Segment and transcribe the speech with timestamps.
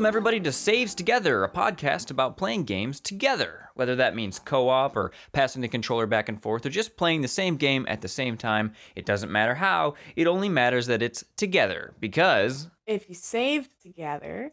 [0.00, 3.68] Welcome, everybody, to Saves Together, a podcast about playing games together.
[3.74, 7.20] Whether that means co op or passing the controller back and forth or just playing
[7.20, 11.02] the same game at the same time, it doesn't matter how, it only matters that
[11.02, 11.92] it's together.
[12.00, 14.52] Because, If you save together,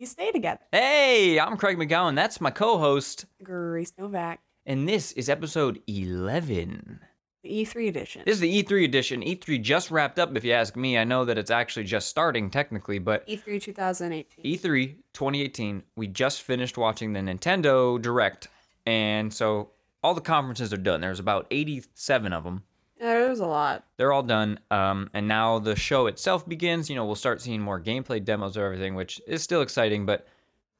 [0.00, 0.62] you stay together.
[0.72, 6.98] hey, I'm Craig McGowan, that's my co host, Grace Novak, and this is episode 11.
[7.48, 8.22] The E3 edition.
[8.24, 9.22] This is the E3 edition.
[9.22, 10.98] E3 just wrapped up, if you ask me.
[10.98, 14.44] I know that it's actually just starting technically, but E3 2018.
[14.44, 18.48] E3 2018, we just finished watching the Nintendo Direct.
[18.86, 19.70] And so
[20.02, 21.00] all the conferences are done.
[21.00, 22.62] There's about 87 of them.
[23.00, 23.84] yeah, there was a lot.
[23.96, 24.60] They're all done.
[24.70, 26.88] Um, and now the show itself begins.
[26.88, 30.06] You know, we'll start seeing more gameplay demos of everything, which is still exciting.
[30.06, 30.26] But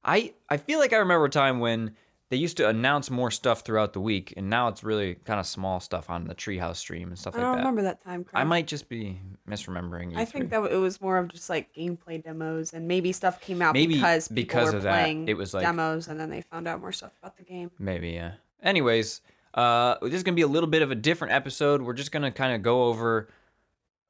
[0.05, 1.97] I, I feel like I remember a time when
[2.31, 4.35] they used to announce more stuff throughout the week.
[4.37, 7.39] And now it's really kind of small stuff on the Treehouse stream and stuff I
[7.39, 7.49] like that.
[7.49, 8.27] I don't remember that time.
[8.35, 10.17] I might just be misremembering.
[10.17, 10.29] I E3.
[10.29, 13.73] think that it was more of just like gameplay demos, and maybe stuff came out
[13.75, 16.43] Maybe because people because were of that, playing it was like- demos, and then they
[16.43, 17.71] found out more stuff about the game.
[17.79, 18.33] Maybe, yeah.
[18.63, 19.21] Anyways,
[19.55, 21.81] uh, this is gonna be a little bit of a different episode.
[21.83, 23.29] We're just gonna kind of go over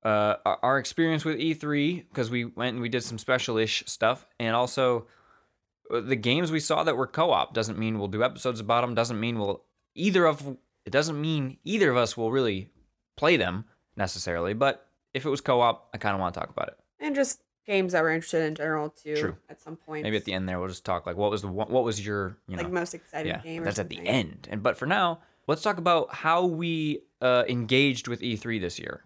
[0.04, 4.26] uh our, our experience with E3 because we went and we did some special-ish stuff,
[4.40, 5.06] and also
[5.90, 7.54] the games we saw that were co-op.
[7.54, 8.94] Doesn't mean we'll do episodes about them.
[8.94, 9.62] Doesn't mean we'll
[9.94, 10.56] either of.
[10.84, 12.70] It doesn't mean either of us will really
[13.16, 14.54] play them necessarily.
[14.54, 16.78] But if it was co-op, I kind of want to talk about it.
[17.00, 19.16] And just games that we're interested in general too.
[19.16, 19.36] True.
[19.48, 20.02] At some point.
[20.02, 22.38] Maybe at the end there we'll just talk like what was the what was your
[22.48, 23.62] you know like most exciting yeah, game.
[23.62, 24.48] Or that's at the end.
[24.50, 29.04] And but for now, let's talk about how we uh, engaged with E3 this year.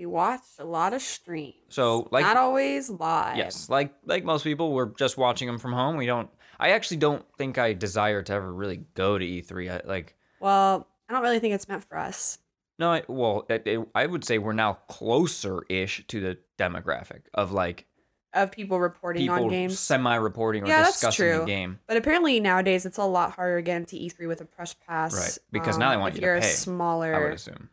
[0.00, 1.54] We watched a lot of streams.
[1.68, 3.36] So, like- not always live.
[3.36, 5.96] Yes, like like most people, we're just watching them from home.
[5.96, 6.30] We don't.
[6.58, 9.70] I actually don't think I desire to ever really go to E3.
[9.70, 12.38] I, like Well, I don't really think it's meant for us.
[12.78, 17.52] no, I, well, it, it- I would say we're now closer-ish to the demographic of
[17.52, 17.84] like
[18.32, 19.78] Of people reporting on people games.
[19.78, 21.78] semi-reporting or Yeah, that's discussing the game.
[21.86, 24.74] But apparently nowadays it's a lot harder again to get into E3 with a press
[24.86, 25.14] pass.
[25.14, 27.28] Right, because now they um, want if you to you're pay, a I would smaller,
[27.30, 27.68] assume.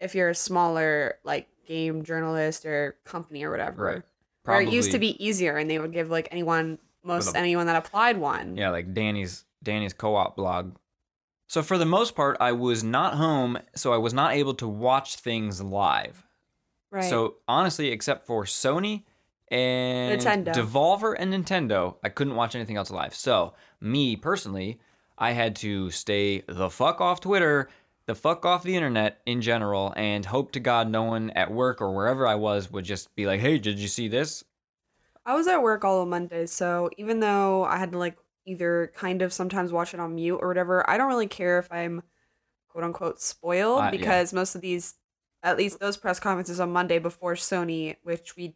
[0.00, 3.84] if you're a smaller like game journalist or company or whatever.
[3.84, 4.02] Right.
[4.44, 7.66] Where it used to be easier, and they would give like anyone, most a- anyone
[7.66, 8.56] that applied one.
[8.56, 10.74] Yeah, like Danny's Danny's co-op blog.
[11.46, 14.66] So for the most part, I was not home, so I was not able to
[14.68, 16.26] watch things live.
[16.90, 17.04] Right.
[17.04, 19.04] So honestly, except for Sony
[19.48, 20.54] and Nintendo.
[20.54, 23.14] Devolver and Nintendo, I couldn't watch anything else live.
[23.14, 24.80] So me personally,
[25.18, 27.68] I had to stay the fuck off Twitter,
[28.08, 31.82] the fuck off the internet in general, and hope to God no one at work
[31.82, 34.42] or wherever I was would just be like, "Hey, did you see this?"
[35.26, 38.16] I was at work all of Monday, so even though I had to like
[38.46, 41.70] either kind of sometimes watch it on mute or whatever, I don't really care if
[41.70, 42.02] I'm
[42.68, 43.90] quote unquote spoiled Uh, yeah.
[43.90, 44.94] because most of these,
[45.42, 48.54] at least those press conferences on Monday before Sony, which we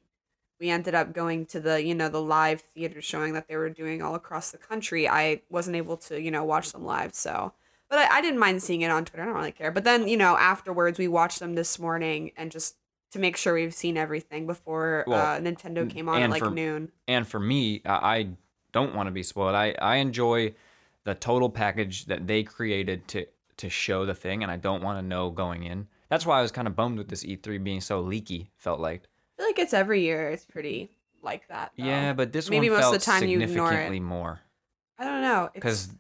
[0.59, 3.69] we ended up going to the you know the live theater showing that they were
[3.69, 5.07] doing all across the country.
[5.07, 7.53] I wasn't able to you know watch them live, so.
[7.93, 9.23] But I, I didn't mind seeing it on Twitter.
[9.23, 9.71] I don't really care.
[9.71, 12.77] But then, you know, afterwards, we watched them this morning and just
[13.11, 16.51] to make sure we've seen everything before Well, uh, Nintendo came on at like for-
[16.51, 16.91] noon.
[17.07, 18.29] and for me, I I
[18.73, 19.55] don't want to be spoiled.
[19.55, 20.55] I, I enjoy
[21.05, 23.27] the total package that they created to
[23.59, 25.87] to show the thing, and I don't want to know going in.
[26.09, 28.51] That's why I was kind of bummed with this E3 being so leaky.
[28.57, 30.31] Felt like, I feel like it's every year.
[30.31, 30.89] It's pretty
[31.23, 31.73] like that.
[31.77, 31.85] though.
[31.85, 33.69] yeah, but this Maybe one most of the time you ignore it.
[33.69, 34.41] significantly more
[34.99, 35.51] I don't know.
[35.53, 35.91] Because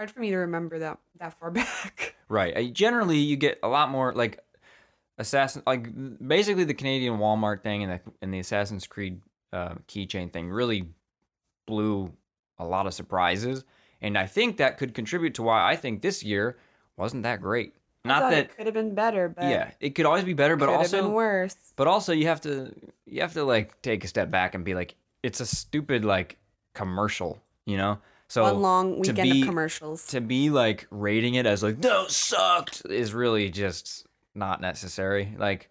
[0.00, 2.14] hard for me to remember that that far back.
[2.28, 2.56] right.
[2.56, 4.42] I, generally, you get a lot more like
[5.18, 5.88] Assassin, like
[6.26, 9.20] basically the Canadian Walmart thing and the and the Assassin's Creed
[9.52, 10.88] uh, keychain thing really
[11.66, 12.12] blew
[12.58, 13.64] a lot of surprises,
[14.00, 16.56] and I think that could contribute to why I think this year
[16.96, 17.74] wasn't that great.
[18.06, 20.56] I Not that it could have been better, but yeah, it could always be better,
[20.56, 21.56] but also been worse.
[21.76, 22.74] but also you have to
[23.04, 26.38] you have to like take a step back and be like it's a stupid like
[26.72, 27.98] commercial, you know?
[28.30, 30.06] So One long weekend be- of commercials.
[30.08, 34.06] to be like rating it as like no sucked is really just
[34.36, 35.34] not necessary.
[35.36, 35.68] Like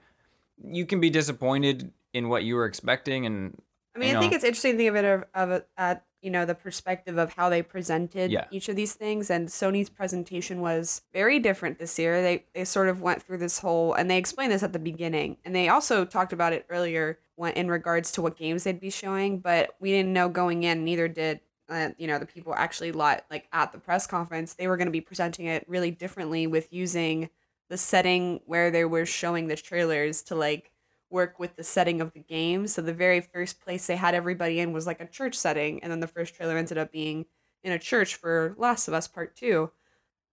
[0.62, 3.62] you can be disappointed in what you were expecting and
[3.96, 6.54] I mean, I think it's interesting to think of it of, of you know the
[6.54, 8.46] perspective of how they presented Yeah.
[8.52, 12.22] each of these things, and Sony's presentation was very different this year.
[12.22, 15.38] They they sort of went through this whole, and they explained this at the beginning,
[15.46, 18.90] and they also talked about it earlier when in regards to what games they'd be
[18.90, 20.84] showing, but we didn't know going in.
[20.84, 21.40] Neither did.
[21.69, 24.88] Uh, you know the people actually li- like at the press conference they were going
[24.88, 27.30] to be presenting it really differently with using
[27.69, 30.71] the setting where they were showing the trailers to like
[31.10, 32.68] work with the setting of the game.
[32.68, 35.92] So the very first place they had everybody in was like a church setting, and
[35.92, 37.25] then the first trailer ended up being
[37.63, 39.72] in a church for Last of Us Part Two.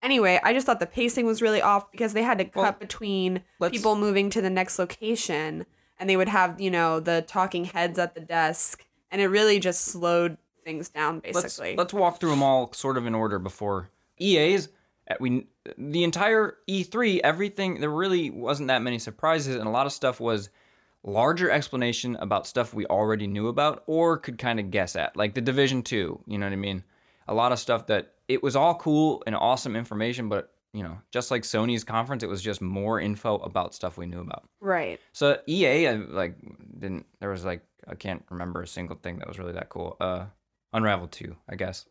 [0.03, 2.77] Anyway, I just thought the pacing was really off because they had to cut Well,
[2.79, 5.67] between people moving to the next location,
[5.99, 9.59] and they would have you know the talking heads at the desk, and it really
[9.59, 10.37] just slowed
[10.67, 11.77] things down let's basically.
[11.77, 13.89] let's walk through them all sort of in order before
[14.21, 14.69] EA's.
[15.11, 15.47] uh, We
[15.79, 20.21] the entire E3, everything there really wasn't that many surprises, and a lot of stuff
[20.21, 20.51] was
[21.03, 25.35] larger explanation about stuff we already knew about or could kind of guess at, like
[25.35, 26.21] the Division Two.
[26.27, 26.83] You know what I mean?
[27.29, 30.99] A lot of stuff that it was all cool and awesome information, but you know,
[31.11, 34.45] just like Sony's conference, it was just more info about stuff we knew about.
[34.61, 35.01] right.
[35.13, 36.37] So EA, I, like,
[36.79, 39.97] didn't there was like I can't remember a single thing that was really that cool.
[40.01, 40.27] Uh,
[40.77, 41.87] Unravel two, I guess.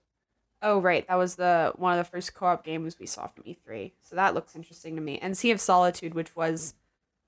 [0.62, 3.92] Oh right, that was the one of the first co-op games we saw from E3.
[4.02, 5.20] So that looks interesting to me.
[5.20, 6.74] And Sea of Solitude, which was,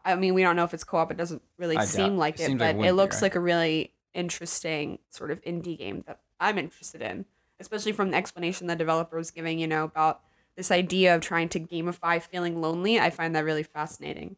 [0.06, 1.12] I mean, we don't know if it's co-op.
[1.12, 2.96] It doesn't really I doubt- seem like it it, seems like it but it wouldn't
[2.96, 3.22] be, looks right?
[3.24, 7.26] like a really interesting sort of indie game that I'm interested in,
[7.60, 9.60] especially from the explanation the developer was giving.
[9.60, 10.22] You know about
[10.56, 13.00] this idea of trying to gamify feeling lonely.
[13.00, 14.36] I find that really fascinating.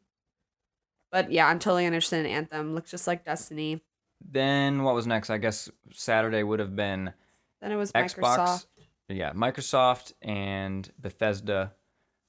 [1.12, 2.75] But yeah, I'm totally interested in Anthem.
[2.75, 3.81] Looks just like Destiny.
[4.21, 5.30] Then what was next?
[5.30, 7.13] I guess Saturday would have been
[7.62, 8.18] Then it was Xbox.
[8.19, 8.66] Microsoft.
[9.07, 11.74] Yeah, Microsoft and Bethesda.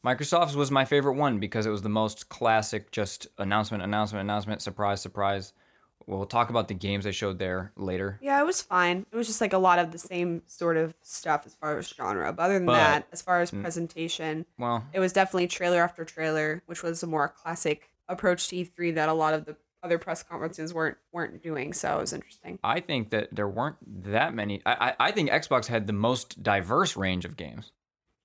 [0.04, 4.62] Microsoft's was my favorite one because it was the most classic, just announcement, announcement, announcement,
[4.62, 5.52] surprise, surprise.
[6.06, 8.18] We'll talk about the games they showed there later.
[8.22, 9.04] Yeah, it was fine.
[9.12, 11.86] It was just like a lot of the same sort of stuff as far as
[11.88, 12.32] genre.
[12.32, 16.04] But other than But- that, as far as presentation, Well, it was definitely trailer after
[16.06, 19.98] trailer, which was a more classic approach to E3 that a lot of the other
[19.98, 21.72] press conferences weren't weren't doing.
[21.72, 22.58] So it was interesting.
[22.62, 24.62] I think that there weren't that many.
[24.66, 27.72] I, I, I think Xbox had the most diverse range of games.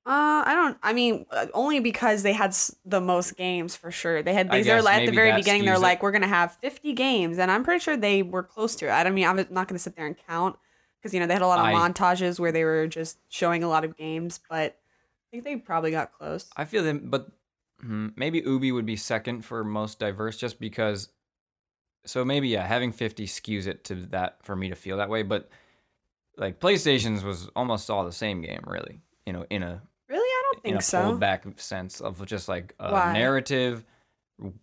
[0.08, 0.78] Uh, I don't.
[0.84, 2.56] I mean, uh, only because they had
[2.86, 4.22] the most games for sure.
[4.22, 4.52] They had.
[4.52, 5.66] They're like, at the very beginning.
[5.66, 5.80] They're it.
[5.80, 8.92] like, we're gonna have 50 games, and I'm pretty sure they were close to it.
[8.92, 10.58] I don't mean, I'm not gonna sit there and count
[11.02, 13.64] because you know they had a lot of I- montages where they were just showing
[13.64, 16.52] a lot of games, but I think they probably got close.
[16.56, 17.32] I feel them, but
[17.82, 21.10] hmm, maybe Ubi would be second for most diverse, just because.
[22.06, 25.24] So maybe yeah, having fifty skews it to that for me to feel that way.
[25.24, 25.50] But
[26.38, 29.02] like PlayStation's was almost all the same game, really.
[29.26, 31.18] You know, in a Really, I don't think so.
[31.18, 33.14] back sense of just like a Why?
[33.14, 33.84] narrative,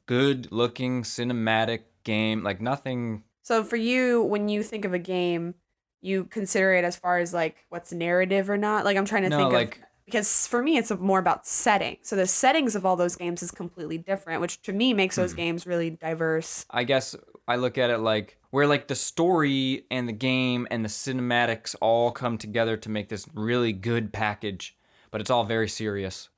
[0.07, 3.25] good looking cinematic game, like nothing.
[3.43, 5.55] So for you, when you think of a game,
[6.01, 8.85] you consider it as far as like what's narrative or not.
[8.85, 11.97] Like I'm trying to No, think like of because for me it's more about setting.
[12.03, 15.33] So the settings of all those games is completely different, which to me makes those
[15.33, 15.37] Hmm.
[15.39, 16.67] games really diverse.
[16.71, 17.15] I guess
[17.49, 21.75] I look at it like where like the story and the game and the cinematics
[21.81, 24.77] all come together to make this really good package,
[25.11, 26.29] but it's all very serious.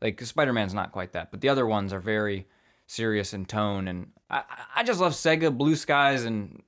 [0.00, 2.46] Like Spider Man's not quite that, but the other ones are very
[2.86, 4.44] serious in tone, and I-
[4.76, 6.62] I just love Sega Blue Skies, and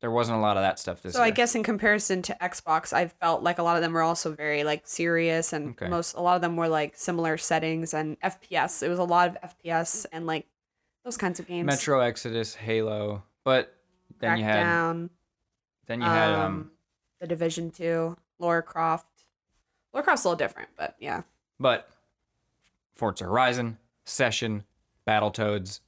[0.00, 1.26] there wasn't a lot of that stuff this So year.
[1.26, 4.32] I guess in comparison to Xbox, I felt like a lot of them were also
[4.32, 5.88] very like serious and Okay.
[5.88, 8.82] most a lot of them were like similar settings and FPS.
[8.82, 10.46] It was a lot of FPS and like
[11.04, 11.66] those kinds of games.
[11.66, 13.74] Metro Exodus, Halo, but
[14.20, 15.08] then you had
[15.86, 16.70] then you had um
[17.20, 19.06] the Division Two, Lara Croft.
[19.92, 21.22] Lara Croft's a little different, but yeah.
[21.58, 21.88] but
[22.94, 24.64] Forza Horizon, Session,
[25.06, 25.80] Battletoads,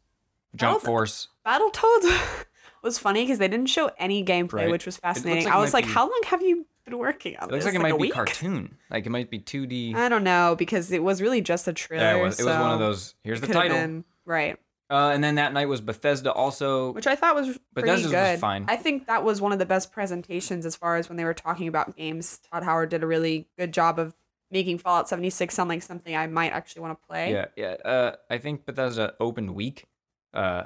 [0.56, 1.28] Jump Battlef- Force.
[1.46, 2.44] Battletoads
[2.82, 4.70] was funny because they didn't show any gameplay, Right.
[4.70, 5.44] which was fascinating.
[5.44, 7.74] like I was like, be- how long have you been working on It looks this?
[7.74, 8.76] like it might be cartoon.
[8.90, 9.94] Like it might be 2D.
[9.94, 12.04] I don't know because it was really just a trailer.
[12.04, 13.14] Yeah, it was, it was one of those.
[13.22, 13.76] Here's the title.
[13.76, 14.58] been- right?
[14.90, 16.92] Uh, and then that night was Bethesda also.
[16.92, 18.38] Which I thought was pretty Bethesda's was good.
[18.40, 18.64] fine.
[18.68, 21.34] I think that was one of the best presentations as far as when they were
[21.34, 22.40] talking about games.
[22.50, 24.14] Todd Howard did a really good job of
[24.50, 27.32] making Fallout 76 sound like something I might actually want to play.
[27.32, 27.72] Yeah, yeah.
[27.84, 29.84] Uh, I think Bethesda opened week.
[30.32, 30.62] Uh,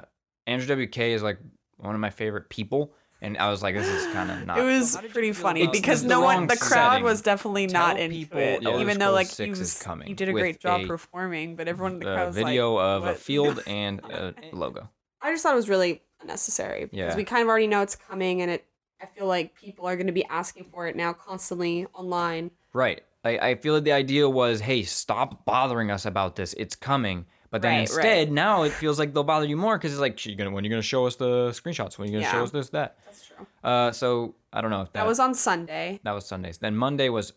[0.47, 1.39] Andrew WK is like
[1.77, 4.57] one of my favorite people, and I was like, this is kind of not.
[4.59, 7.03] It was How did you pretty funny because no one, the crowd setting.
[7.03, 8.63] was definitely Tell not into people it.
[8.65, 10.87] Elder Even though like 6 he is was, coming he did a great job a-
[10.87, 14.33] performing, but everyone in the crowd a was video like, of a field and a
[14.53, 14.89] logo.
[15.21, 17.15] I just thought it was really unnecessary because Yeah.
[17.15, 18.65] we kind of already know it's coming, and it.
[19.01, 22.51] I feel like people are going to be asking for it now constantly online.
[22.71, 23.01] Right.
[23.25, 26.53] I, I feel like the idea was, hey, stop bothering us about this.
[26.53, 27.25] It's coming.
[27.53, 30.19] But then Right, instead, now it feels like they'll bother you more because it's like,
[30.37, 31.99] gonna when are you gonna show us the screenshots?
[31.99, 32.97] When are you gonna show us this that?
[33.05, 33.45] That's true.
[33.63, 35.99] Uh, so I don't know if that, That was on Sunday.
[36.03, 36.57] that was Sundays.
[36.57, 37.33] Then Monday was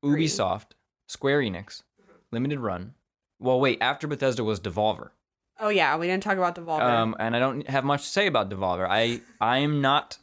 [0.00, 0.26] Three.
[0.26, 0.74] Ubisoft,
[1.08, 1.82] Square Enix,
[2.30, 2.94] Limited Run.
[3.40, 5.10] Well, wait, after Bethesda was Devolver.
[5.58, 6.82] Oh yeah, we didn't talk about Devolver.
[6.82, 8.86] Um, and I don't have much to say about Devolver.
[8.88, 10.18] I I am not.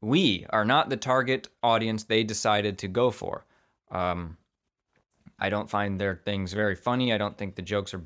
[0.00, 3.44] We are not the target audience they decided to go for.
[3.90, 4.36] Um,
[5.36, 7.12] I don't find their things very funny.
[7.12, 8.02] I don't think the jokes are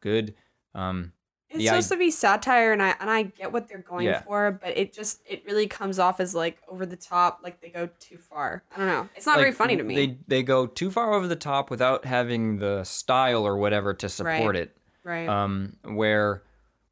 [0.00, 0.34] good.
[0.74, 1.12] Um,
[1.50, 4.22] It's supposed to be satire, and I and I get what they're going Yeah.
[4.22, 7.70] for, but it just it really comes off as like over the top, like they
[7.70, 8.62] go too far.
[8.74, 9.08] I don't know.
[9.16, 9.94] It's not very like, funny to me.
[9.96, 14.08] They they go too far over the top without having the style or whatever to
[14.08, 14.56] support Right.
[14.56, 14.76] it.
[15.02, 15.28] right.
[15.28, 16.42] um, where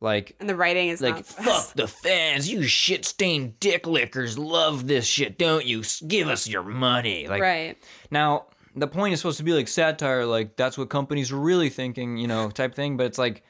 [0.00, 1.76] Like And the writing is like not the fuck best.
[1.76, 5.80] the fans, you shit stained dick lickers love this shit, don't you?
[5.80, 7.26] S- Give us your money.
[7.28, 7.76] Like right.
[8.10, 8.46] now,
[8.80, 12.16] the point is supposed to be like satire, like that's what companies are really thinking,
[12.16, 12.96] you know, type thing.
[12.96, 13.42] But it's like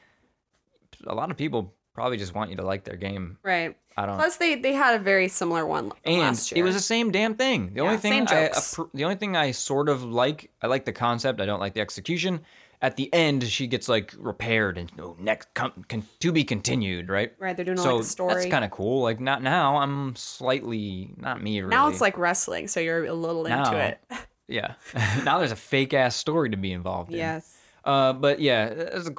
[1.05, 3.37] a lot of people probably just want you to like their game.
[3.43, 3.75] Right.
[3.97, 4.15] I don't.
[4.15, 6.61] Plus, they they had a very similar one and last year.
[6.61, 7.73] it was the same damn thing.
[7.73, 8.49] The only thing I,
[8.93, 11.41] the only thing I sort of like, I like the concept.
[11.41, 12.41] I don't like the execution.
[12.81, 17.09] At the end, she gets like repaired and oh, next com- con- to be continued,
[17.09, 17.33] right?
[17.37, 17.53] right.
[17.53, 18.33] They're doing so like a story.
[18.35, 19.03] that's kind of cool.
[19.03, 19.75] Like not now.
[19.75, 21.71] I'm slightly not me really.
[21.71, 23.99] now it's like wrestling, so you're a little Now, into it.
[24.49, 24.73] yeah.
[25.23, 27.17] now there's a fake ass story to be involved in.
[27.17, 27.55] yes.
[27.85, 29.15] Uh, but yeah, it's a,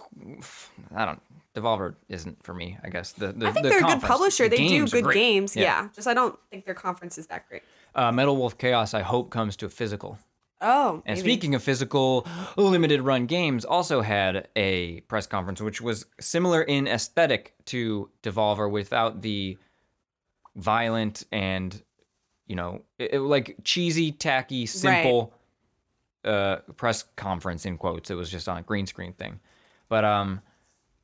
[0.95, 1.23] I don't.
[1.55, 2.79] Devolver isn't for me.
[2.85, 4.49] I guess the, the I think the they're a good publisher.
[4.49, 5.15] the They do good great.
[5.15, 5.57] games.
[5.57, 5.89] Yeah.
[5.95, 7.63] Just I don't think their conference is that great.
[7.95, 8.95] Uh, Metal Wolf Chaos.
[8.95, 10.17] I hope comes to a physical.
[10.61, 11.03] Oh.
[11.07, 11.21] And maybe.
[11.21, 16.87] speaking of physical, limited run games also had a press conference, which was similar in
[16.87, 19.57] aesthetic to Devolver without the
[20.55, 21.83] violent and,
[22.51, 25.33] you know, it, it- like cheesy, tacky, simple
[26.25, 28.11] uh, press conference in quotes.
[28.11, 29.39] It was just on a green screen thing.
[29.89, 30.41] But um,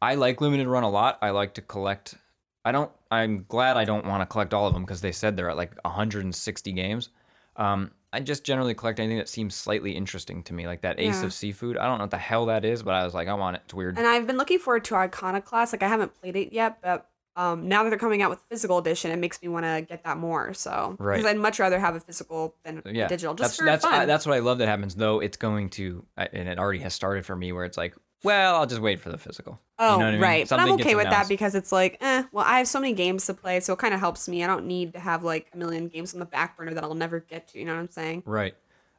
[0.02, 1.18] I like limited run a lot.
[1.22, 2.16] I like to collect.
[2.64, 2.90] I don't.
[3.12, 5.56] I'm glad I don't want to collect all of them because they said they're at
[5.56, 7.10] like 160 games.
[7.54, 11.20] Um, I just generally collect anything that seems slightly interesting to me, like that Ace
[11.20, 11.26] Yeah.
[11.26, 11.76] of Seafood.
[11.78, 13.62] I don't know what the hell that is, but I was like, I want it.
[13.66, 13.98] It's weird.
[13.98, 15.72] And I've been looking forward to Iconoclast.
[15.72, 18.78] Like I haven't played it yet, but um, now that they're coming out with physical
[18.78, 20.54] edition, it makes me want to get that more.
[20.54, 21.16] So Right.
[21.16, 23.84] because I'd much rather have a physical than a yeah, digital, just that's for that's
[23.84, 23.94] fun.
[23.94, 24.94] I, that's what I love that happens.
[24.94, 28.56] Though it's going to, and it already has started for me, where it's like, well,
[28.56, 29.60] I'll just wait for the physical.
[29.78, 30.20] Oh, you know what I mean?
[30.22, 30.48] right.
[30.48, 33.26] But I'm okay with that because it's like, eh, well, I have so many games
[33.26, 34.42] to play, so it kind of helps me.
[34.42, 36.94] I don't need to have like a million games on the back burner that I'll
[36.94, 37.58] never get to.
[37.58, 38.22] You know what I'm saying?
[38.24, 38.54] Right.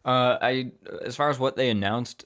[0.06, 0.72] Uh, I
[1.04, 2.26] as far as what they announced,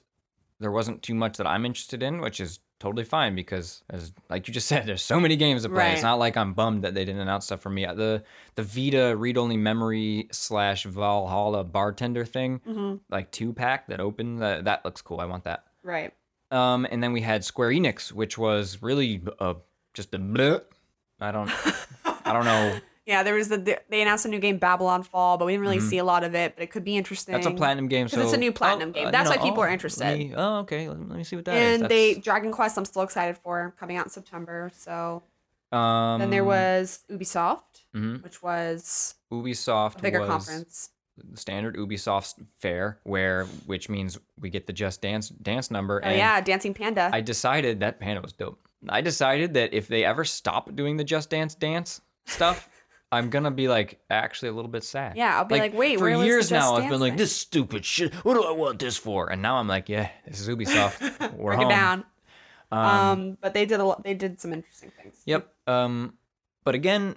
[0.60, 4.46] there wasn't too much that I'm interested in, which is totally fine because, as like
[4.48, 5.92] you just said, there's so many games to play.
[5.94, 7.86] It's not like I'm bummed that they didn't announce stuff for me.
[7.86, 8.22] The
[8.56, 12.96] the Vita read only memory slash Valhalla bartender thing, Mm-hmm.
[13.08, 14.42] like two pack that opened.
[14.42, 15.20] That that looks cool.
[15.20, 15.64] I want that.
[15.82, 16.12] Right.
[16.50, 19.54] Um, and then we had Square Enix, which was really uh,
[19.94, 20.60] just a bleh.
[21.20, 21.50] I don't
[22.26, 22.78] I don't know.
[23.06, 25.80] Yeah, there was the they announced a new game, Babylon Fall, but we didn't really
[25.80, 26.54] see a lot of it.
[26.54, 27.34] But it could be interesting.
[27.34, 27.42] Mm-hmm.
[27.42, 28.06] That's a platinum game.
[28.06, 29.06] So it's a new platinum oh, game.
[29.08, 30.18] uh, That's you why people oh, are interested.
[30.18, 30.88] me- oh, okay.
[30.88, 31.80] Let, me see what that is.
[31.80, 34.70] and they Dragon Quest, I'm still excited for coming out in September.
[34.76, 35.22] So
[35.72, 37.62] Um, then there was Ubisoft,
[37.94, 38.22] mhm.
[38.22, 40.90] which was Ubisoft bigger was conference.
[41.34, 46.00] standard Ubisoft fair, where which means we get the Just Dance dance number.
[46.04, 47.10] Oh and yeah, Dancing Panda.
[47.12, 48.60] I decided that Panda was dope.
[48.88, 52.68] I decided that if they ever stop doing the Just Dance dance stuff,
[53.12, 55.16] I'm gonna be like actually a little bit sad.
[55.16, 57.18] Yeah, I'll be like, wait, for years now I've been like thing?
[57.18, 58.14] this stupid shit.
[58.24, 59.30] What do I want this for?
[59.30, 61.36] And now I'm like, yeah, this is Ubisoft.
[61.36, 61.66] We're Break home.
[61.70, 62.04] it down.
[62.72, 64.02] Um, Um, but they did a lot.
[64.02, 65.20] They did some interesting things.
[65.26, 65.46] Yep.
[65.66, 66.14] Um,
[66.64, 67.16] but again,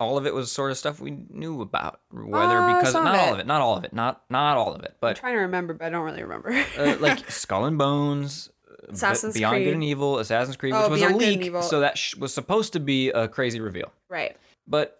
[0.00, 2.00] all of it was sort of stuff we knew about.
[2.10, 4.82] Whether Uh, because not all of it, not all of it, not not all of
[4.84, 6.50] it, But I'm trying to remember, but I don't really remember.
[6.78, 10.90] uh, like Skull and Bones, uh, Assassin's Beyond Good and Evil, Assassin's Creed, Oh, which
[10.92, 13.92] was Beyond a leak, so that sh- was supposed to be a crazy reveal.
[14.08, 14.36] right.
[14.68, 14.98] But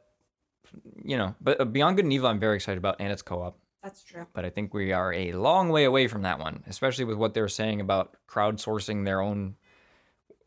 [1.05, 3.59] you know, but uh, Beyond Good and Evil, I'm very excited about, and it's co-op.
[3.83, 4.27] That's true.
[4.33, 7.35] But I think we are a long way away from that one, especially with what
[7.35, 9.55] they're saying about crowdsourcing their own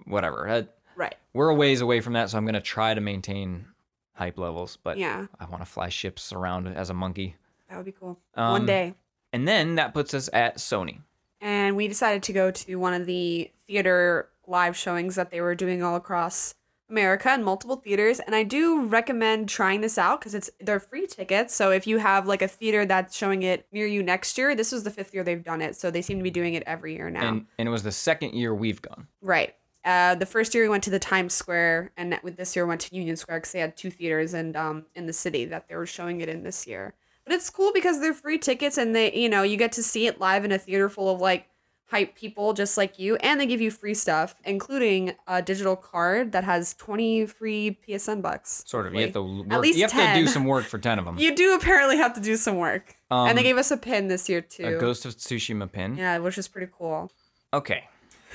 [0.05, 0.67] whatever.
[0.95, 1.15] Right.
[1.33, 3.65] we're a ways away from that, so I'm gonna try to maintain
[4.13, 4.77] hype levels.
[4.83, 7.35] But Yeah, I want to fly ships around as a monkey.
[7.69, 8.19] that would be cool.
[8.35, 8.95] Um, One day.
[9.31, 10.99] And then that puts us at Sony.
[11.39, 15.55] and we decided to go to one of the theater live showings that they were
[15.55, 16.55] doing all across
[16.89, 18.19] America in multiple theaters.
[18.19, 21.55] And I do recommend trying this out because it's they're free tickets.
[21.55, 24.71] So if you have like a theater that's showing it near you next year, this
[24.71, 25.75] was the fifth year they've done it.
[25.75, 27.27] So they seem to be doing it every year now.
[27.27, 29.07] And and it was the second year we've gone.
[29.21, 29.55] right.
[29.85, 32.69] Uh, the first year we went to the Times Square, and with this year we
[32.69, 35.69] went to Union Square because they had two theaters and um in the city that
[35.69, 36.93] they were showing it in this year.
[37.23, 40.05] But it's cool because they're free tickets and they you know you get to see
[40.05, 41.47] it live in a theater full of like
[41.89, 46.31] hype people just like you, and they give you free stuff, including a digital card
[46.31, 48.63] that has twenty free PSN bucks.
[48.67, 48.93] Sort of.
[48.93, 51.05] You have to At work, least you have to do some work for ten of
[51.05, 51.17] them.
[51.19, 54.07] You do apparently have to do some work, and they Um, gave us a pin
[54.07, 54.65] this year too.
[54.65, 55.95] a Ghost of Tsushima pin.
[55.97, 57.11] yeah, which is pretty cool.
[57.53, 57.85] Okay.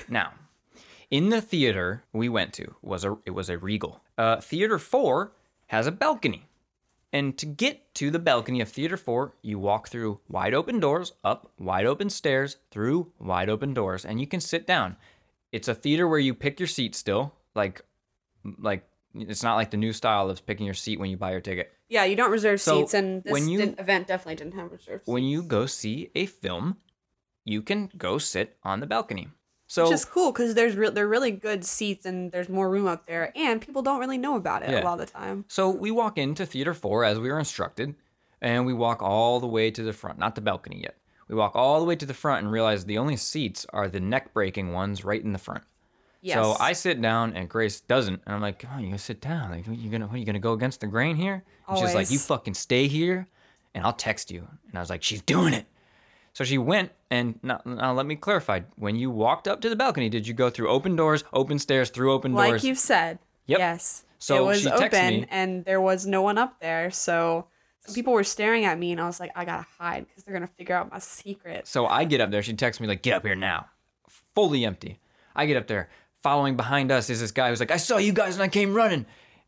[0.09, 0.33] Now,
[1.09, 4.01] in the theater we went to was a it was a Regal.
[4.17, 5.31] Uh, theater four
[5.67, 6.45] has a balcony,
[7.15, 11.13] and to get to the balcony of theater four, you walk through wide open doors,
[11.23, 14.97] up wide open stairs, through wide open doors, and you can sit down.
[15.51, 17.81] It's a theater where you pick your seat still, like
[18.59, 21.41] like it's not like the new style of picking your seat when you buy your
[21.41, 21.71] ticket.
[21.87, 25.03] Yeah, you don't reserve So, seats, and this when you- event definitely didn't have reserved
[25.05, 25.13] seats.
[25.13, 26.77] when you go see a film,
[27.45, 29.29] you can go sit on the balcony.
[29.75, 32.87] So Which is cool because there's re- they're really good seats and there's more room
[32.87, 34.81] up there, and people don't really know about it Yeah.
[34.81, 35.43] a lot of the time.
[35.49, 37.93] So we walk into theater four as we were instructed,
[38.41, 40.95] and we walk all the way to the front, not the balcony yet.
[41.27, 43.99] We walk all the way to the front and realize the only seats are the
[43.99, 45.63] neck breaking ones right in the front.
[46.21, 46.35] Yes.
[46.35, 49.51] So I sit down and Grace doesn't, and I'm like, "Come on, you sit down.
[49.51, 52.09] Like, what, you gonna what, you gonna go against the grain here?" And she's like,
[52.09, 53.27] "You fucking stay here,
[53.73, 55.65] and I'll text you." And I was like, "She's doing it."
[56.35, 58.59] So she went, and now, now let me clarify.
[58.75, 61.89] When you walked up to the balcony, did you go through open doors, open stairs,
[61.89, 62.61] through open like doors?
[62.61, 63.19] Like you've said.
[63.45, 63.59] Yep.
[63.59, 64.03] Yes.
[64.19, 67.47] So it was she open me- and there was no one up there, so
[67.85, 70.33] some people were staring at me, and I was like, I gotta hide because they're
[70.33, 71.67] gonna figure out my secret.
[71.67, 72.43] So I get up there.
[72.43, 73.67] She texts me like, "Get up here now."
[74.33, 74.99] Fully empty.
[75.35, 75.89] I get up there.
[76.21, 78.73] Following behind us is this guy who's like, "I saw you guys and I came
[78.73, 79.05] running."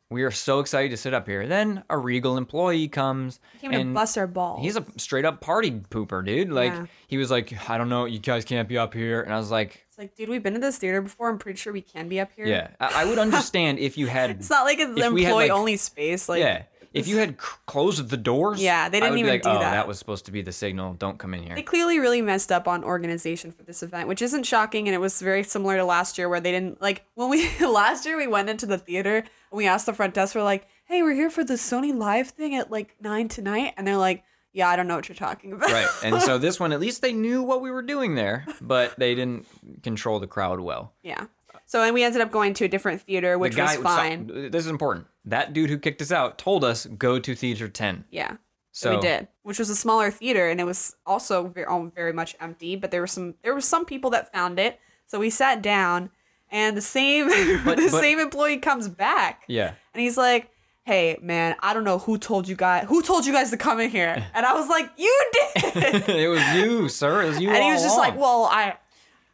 [0.09, 1.45] We are so excited to sit up here.
[1.47, 3.41] Then a Regal employee comes.
[3.59, 4.61] Came to and bust our balls.
[4.63, 6.49] He's a straight up party pooper, dude.
[6.49, 6.85] Like Yeah.
[7.07, 9.51] he was like, "I don't know, you guys can't be up here," and I was
[9.51, 11.29] like, It's like, dude, we've been to this theater before.
[11.29, 12.45] I'm pretty sure we can be up here.
[12.45, 15.51] "Yeah, I, I would understand if you had, It's not like it's had, employee like-
[15.51, 16.29] only space.
[16.29, 16.63] Like, yeah,
[16.93, 19.71] if you had c- closed the doors, Yeah, they didn't even like, do oh, that.
[19.71, 20.93] that was supposed to be the signal.
[20.93, 24.21] Don't come in here." They clearly really messed up on organization for this event, which
[24.21, 27.29] isn't shocking, and it was very similar to last year where they didn't like when
[27.29, 30.43] we last year we went into the theater and we asked the front desk, we're
[30.43, 33.97] like, "Hey, we're here for the Sony Live thing at like nine tonight," and they're
[33.97, 35.87] like, "Yeah, I don't know what you're talking about." right.
[36.03, 39.15] And so this one, at least they knew what we were doing there, but they
[39.15, 39.45] didn't
[39.83, 40.93] control the crowd well.
[41.03, 41.25] yeah.
[41.67, 44.27] So and we ended up going to a different theater, which the guy, was fine.
[44.29, 45.05] so- this is important.
[45.25, 48.05] That dude who kicked us out told us go to theater ten.
[48.09, 48.37] yeah.
[48.71, 52.35] So we did, which was a smaller theater, and it was also very, very much
[52.39, 52.75] empty.
[52.75, 56.11] But there were some there were some people that found it, so we sat down,
[56.51, 57.27] and the same
[57.65, 59.73] But- the but- same employee comes back, Yeah.
[59.95, 60.51] and he's like,
[60.85, 63.79] "Hey, man, I don't know who told you guys who told you guys to come
[63.79, 67.23] in here," and I was like, "You did," it was you, sir.
[67.23, 67.49] It was you.
[67.49, 68.77] and he was just like, "Well, I."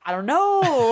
[0.05, 0.91] I don't know.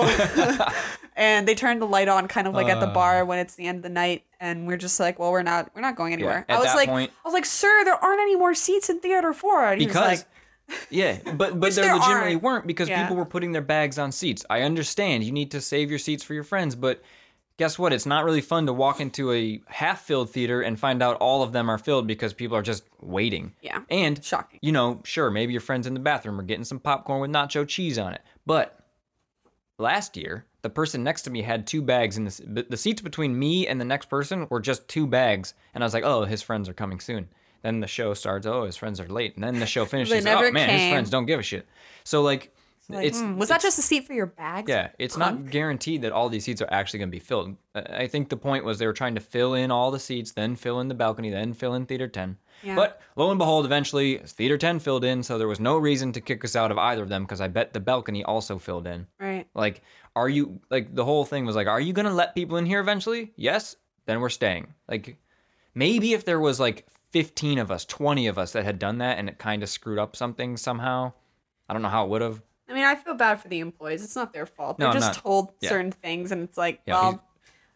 [1.16, 2.94] And they turned the light on kind of like at the Uh.
[2.94, 5.72] bar when it's the end of the night and we're just like, well, we're not
[5.76, 6.46] we're not going anywhere.
[6.50, 8.90] at I was that like point- I was like, "Sir, there aren't any more seats
[8.90, 10.26] in theater 4." And he was because
[10.70, 12.44] like, yeah, but but Which there there legitimately aren't.
[12.44, 13.02] weren't because Yeah.
[13.04, 14.46] people were putting their bags on seats.
[14.50, 17.02] I understand you need to save your seats for your friends, but
[17.58, 17.94] guess what?
[17.94, 21.52] It's not really fun to walk into a half-filled theater and find out all of
[21.52, 23.54] them are filled because people are just waiting.
[23.62, 23.82] Yeah.
[23.90, 24.60] And Shocking.
[24.64, 27.68] You know, sure, maybe your friends in the bathroom are getting some popcorn with nacho
[27.68, 28.80] cheese on it, but
[29.78, 33.38] last year the person next to me had two bags in the, the seats between
[33.38, 35.54] me and the next person were just two bags.
[35.74, 37.30] And i was like oh his friends are coming soon.
[37.64, 38.46] Then the show starts.
[38.46, 39.36] Oh his friends are late.
[39.36, 40.26] And then the show finishes.
[40.26, 41.68] oh man his friends don't give a shit.
[42.04, 42.54] So like,
[42.90, 44.68] Like, it's "Hmm, was that just a seat for your bags?
[44.70, 47.56] yeah it's not guaranteed that all these seats are actually going to be filled.
[47.76, 50.56] I think the point was they were trying to fill in all the seats then
[50.56, 52.76] fill in the balcony then fill in theater 10 Yeah.
[52.76, 56.22] but lo and behold eventually theater 10 filled in so there was no reason to
[56.22, 59.08] kick us out of either of them because i bet the balcony also filled in
[59.20, 59.48] Right.
[59.56, 59.82] like,
[60.16, 62.80] are you like the whole thing was like, are you gonna let people in here
[62.82, 63.32] eventually?
[63.36, 64.74] Yes, then we're staying.
[64.90, 65.16] Like,
[65.74, 69.18] maybe if there was like 15 of us, 20 of us that had done that
[69.20, 71.14] and it kind of screwed up something somehow,
[71.70, 72.42] I don't know how it would have.
[72.70, 74.04] I mean, I feel bad for the employees.
[74.04, 74.80] It's not their fault.
[74.80, 75.70] No, They're just not- told yeah.
[75.70, 77.24] certain things, and it's like, Yeah, well,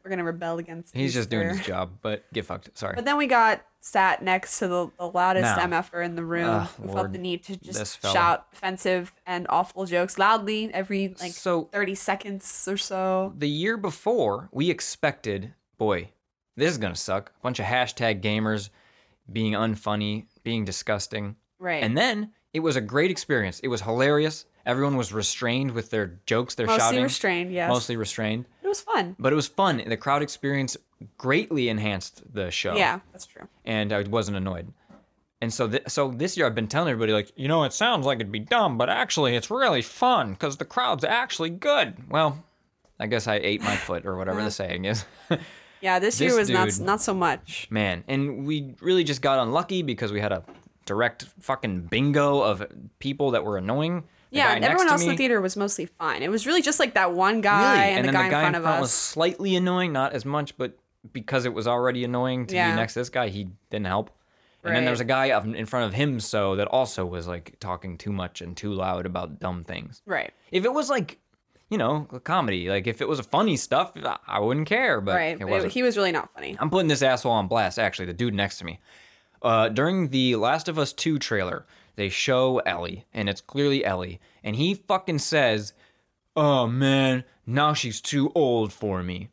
[0.06, 0.94] we're gonna rebel against.
[0.94, 2.70] He's these just doing his job, but get fucked.
[2.78, 2.94] Sorry.
[2.96, 5.82] But then we got sat next to the, the loudest Now.
[5.82, 9.46] MFer in the room Ugh, who Lord, felt the need to just shout offensive and
[9.50, 13.34] awful jokes loudly every like So- 30 seconds or so.
[13.38, 16.10] the year before, we expected, boy,
[16.56, 17.32] this is gonna suck.
[17.40, 18.70] A bunch of hashtag gamers
[19.32, 21.36] being unfunny, being disgusting.
[21.60, 21.84] Right.
[21.84, 23.60] And then it was a great experience.
[23.62, 24.46] It was hilarious.
[24.66, 27.04] Everyone was restrained with their jokes they're Mostly shouting.
[27.04, 27.70] restrained, yes.
[27.70, 28.46] Mostly restrained.
[28.76, 29.16] Was fun.
[29.18, 29.82] But it was fun.
[29.86, 30.76] The crowd experience
[31.18, 32.76] greatly enhanced the show.
[32.76, 33.48] Yeah, that's true.
[33.64, 34.74] And I wasn't annoyed.
[35.42, 38.06] And so, th- so this year I've been telling everybody like, you know, it sounds
[38.06, 42.10] like it'd be dumb, but actually it's really fun because the crowd's actually good.
[42.10, 42.44] Well,
[43.00, 45.06] I guess I ate my foot or whatever the saying is.
[45.82, 47.68] Yeah, this, year This was not not so much.
[47.70, 50.44] Man, and we really just got unlucky because we had a
[50.86, 52.66] direct fucking bingo of
[52.98, 54.06] people that were annoying.
[54.36, 56.22] Yeah, guy and next everyone else in the theater was mostly fine.
[56.24, 58.40] It was really just like that one guy and, and the, then guy the guy
[58.48, 58.94] in front of was us.
[58.94, 60.78] slightly annoying, not as much, but
[61.14, 62.72] because it was already annoying to Yeah.
[62.72, 64.10] be next to this guy, he didn't help.
[64.64, 67.28] And then there was a guy up in front of him, so that also was
[67.28, 70.02] like talking too much and too loud about dumb things.
[70.08, 70.34] Right.
[70.52, 71.20] If it was like,
[71.70, 73.92] you know, a comedy, like if it was funny stuff,
[74.28, 75.02] I- wouldn't care.
[75.02, 75.38] But Right.
[75.40, 75.72] it wasn't.
[75.74, 76.58] he was really not funny.
[76.60, 77.78] I'm putting this asshole on blast.
[77.78, 78.80] Actually, the dude next to me.
[79.44, 84.20] Uh, during the Last of Us 2 trailer, they show Ellie, and it's clearly Ellie,
[84.44, 85.74] and he fucking says,
[86.36, 89.30] "Oh man, now she's too old for me."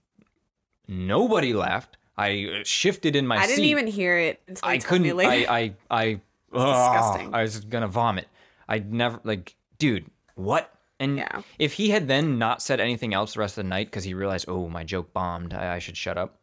[0.88, 1.96] Nobody laughed.
[2.16, 3.42] I uh, shifted in my seat.
[3.42, 3.57] I seat.
[3.57, 5.27] didn't even hear it until I you told me couldn't.
[5.27, 5.46] I.
[5.59, 5.75] I.
[5.90, 6.20] I.
[6.53, 7.35] disgusting.
[7.35, 8.29] I was gonna vomit.
[8.68, 10.07] I never like, dude.
[10.35, 10.70] What?
[11.01, 11.42] And Yeah.
[11.59, 14.14] if he had then not said anything else the rest of the night because he
[14.14, 16.38] realized, oh, my joke bombed, I, I should shut up.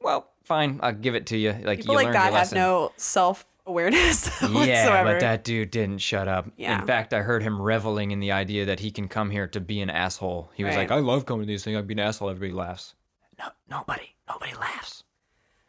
[0.00, 1.54] Well, fine, I'll give it to you.
[1.62, 5.12] Like People you like that have no self awareness yeah, whatsoever.
[5.12, 6.46] but that dude didn't shut up.
[6.56, 6.80] Yeah.
[6.80, 9.60] In fact, I heard him reveling in the idea that he can come here to
[9.60, 10.50] be an asshole.
[10.54, 10.88] He was Right.
[10.88, 11.76] like, I love coming to these things.
[11.76, 12.30] I'd be an asshole.
[12.30, 12.94] Everybody laughs.
[13.38, 15.04] No, nobody, nobody laughs.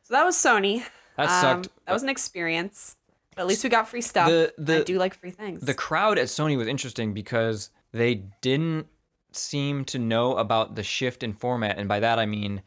[0.03, 0.83] so that was Sony.
[1.17, 1.69] That Um, sucked.
[1.85, 2.95] that was an experience.
[3.35, 4.27] But at least we got free stuff.
[4.29, 5.62] The- I do like free things.
[5.62, 8.88] The crowd at Sony was interesting because they didn't
[9.31, 12.63] seem to know about the shift in format, and by that I mean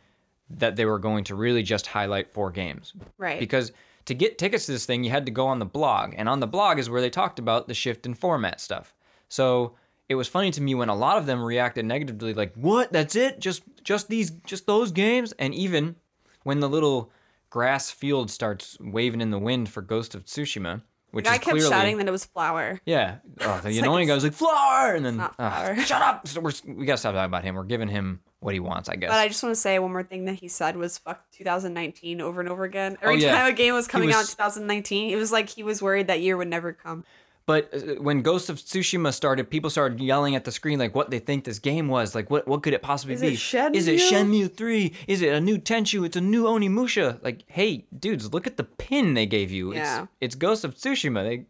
[0.49, 2.93] that they were going to really just highlight four games.
[3.19, 3.41] right.
[3.41, 3.73] Because
[4.07, 6.41] to get tickets to this thing, you had to go on the blog, and on
[6.41, 8.95] the blog is where they talked about the shift in format stuff.
[9.29, 9.75] So
[10.09, 12.93] it was funny to me when a lot of them reacted negatively, like, "What?
[12.93, 13.39] That's it?
[13.41, 15.97] Just just these just those games?" And even
[16.43, 17.11] when the little
[17.51, 21.51] grass field starts waving in the wind for Ghost of Tsushima, which I is kept
[21.51, 22.81] clearly shouting that it was flower.
[22.87, 23.17] yeah.
[23.43, 25.77] Oh, the like annoying guy was like, flower, And then, flour.
[25.85, 26.27] shut up!
[26.27, 27.55] So we gotta stop talking about him.
[27.55, 29.11] We're giving him what he wants, I guess.
[29.11, 32.21] But I just want to say one more thing that he said was fuck 2019
[32.21, 32.97] over and over again.
[33.03, 33.35] Every Oh, yeah.
[33.37, 36.21] time a game was coming out in 2019, it was like he was worried that
[36.21, 37.05] year would never come.
[37.45, 41.11] But uh, when Ghost of Tsushima started, people started yelling at the screen like what
[41.11, 42.15] they think this game was.
[42.15, 43.29] Like, what what could it possibly Is be?
[43.29, 43.75] it Shenmue?
[43.75, 44.93] Is it Shenmue 3?
[45.09, 46.07] Is it a new Tenchu?
[46.07, 47.19] It's a new Onimusha.
[47.23, 49.75] Like, hey, dudes, look at the pin they gave you.
[49.75, 50.03] Yeah.
[50.03, 51.25] It's it's Ghost of Tsushima.
[51.25, 51.47] They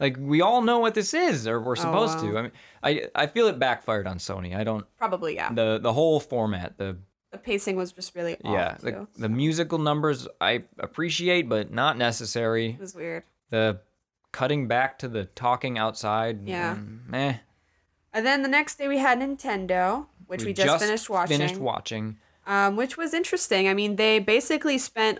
[0.00, 2.30] like we all know what this is, or we're supposed Oh, wow.
[2.32, 2.38] to.
[2.38, 4.56] I mean, I I feel it backfired on Sony.
[4.56, 5.52] I don't Probably, yeah.
[5.52, 6.96] the the whole format, the
[7.30, 9.06] The pacing was just really yeah, too.
[9.14, 12.70] the, the musical numbers I appreciate, but not necessary.
[12.70, 13.22] it was weird.
[13.50, 13.80] The
[14.32, 16.76] cutting back to the talking outside, Yeah.
[17.06, 17.34] meh.
[18.12, 21.38] And then the next day we had Nintendo, which we, just, finished watching.
[21.38, 22.16] Finished watching.
[22.46, 23.68] um, which was interesting.
[23.68, 25.18] I mean, they basically spent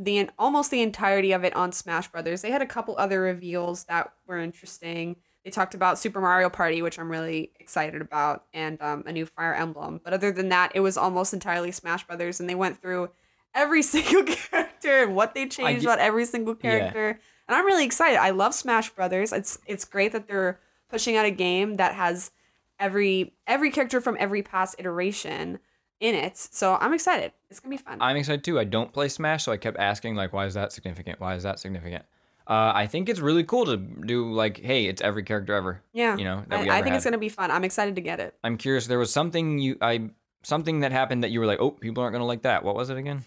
[0.00, 2.40] the almost the entirety of it on Smash Brothers.
[2.40, 5.16] They had a couple other reveals that were interesting.
[5.44, 9.26] They talked about Super Mario Party, which I'm really excited about, and um, a new
[9.26, 10.00] Fire Emblem.
[10.02, 13.10] But other than that, it was almost entirely Smash Brothers, and they went through
[13.54, 17.20] every single character and what they changed ge- about every single character.
[17.46, 18.18] And I'm really excited.
[18.18, 19.34] I love Smash Brothers.
[19.34, 22.30] It's it's great that they're pushing out a game that has
[22.78, 25.58] every every character from every past iteration
[26.00, 26.36] in it.
[26.36, 27.32] So I'm excited.
[27.50, 27.98] It's gonna be fun.
[28.00, 28.58] I'm excited too.
[28.58, 31.20] I don't play Smash, so I kept asking like, why is that significant?
[31.20, 32.04] Why is that significant?
[32.46, 35.82] Uh, I think it's really cool to do like, hey, it's every character ever.
[35.92, 37.50] yeah, you know, I, I think it's gonna be fun.
[37.50, 38.34] I'm excited to get it.
[38.42, 38.86] I'm curious.
[38.86, 40.10] There was something you I
[40.42, 42.64] something that happened that you were like, oh, people aren't gonna like that.
[42.64, 43.24] What was it again?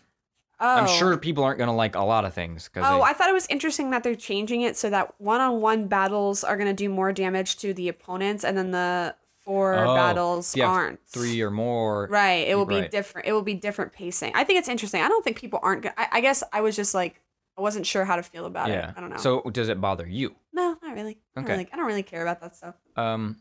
[0.60, 3.34] Oh, I'm sure people aren't gonna like a lot of things Oh, I thought it
[3.34, 7.58] was interesting that they're changing it so that one-on-one battles are gonna do more damage
[7.58, 11.00] to the opponents, and then the four Oh, battles if you have aren't.
[11.08, 12.08] three or more.
[12.10, 12.48] Right.
[12.48, 12.92] It will be Right.
[12.92, 13.28] different.
[13.28, 14.32] It will be different pacing.
[14.36, 15.02] I think it's interesting.
[15.02, 15.84] I don't think people aren't.
[15.84, 17.20] Gonna, I, I guess I was just like
[17.58, 18.90] I wasn't sure how to feel about Yeah.
[18.90, 18.96] it.
[18.98, 19.18] I don't know.
[19.18, 20.36] So does it bother you?
[20.54, 21.12] no, not really.
[21.36, 21.54] I don't Okay.
[21.54, 21.70] really.
[21.72, 22.76] I don't really care about that stuff.
[22.96, 23.38] Um,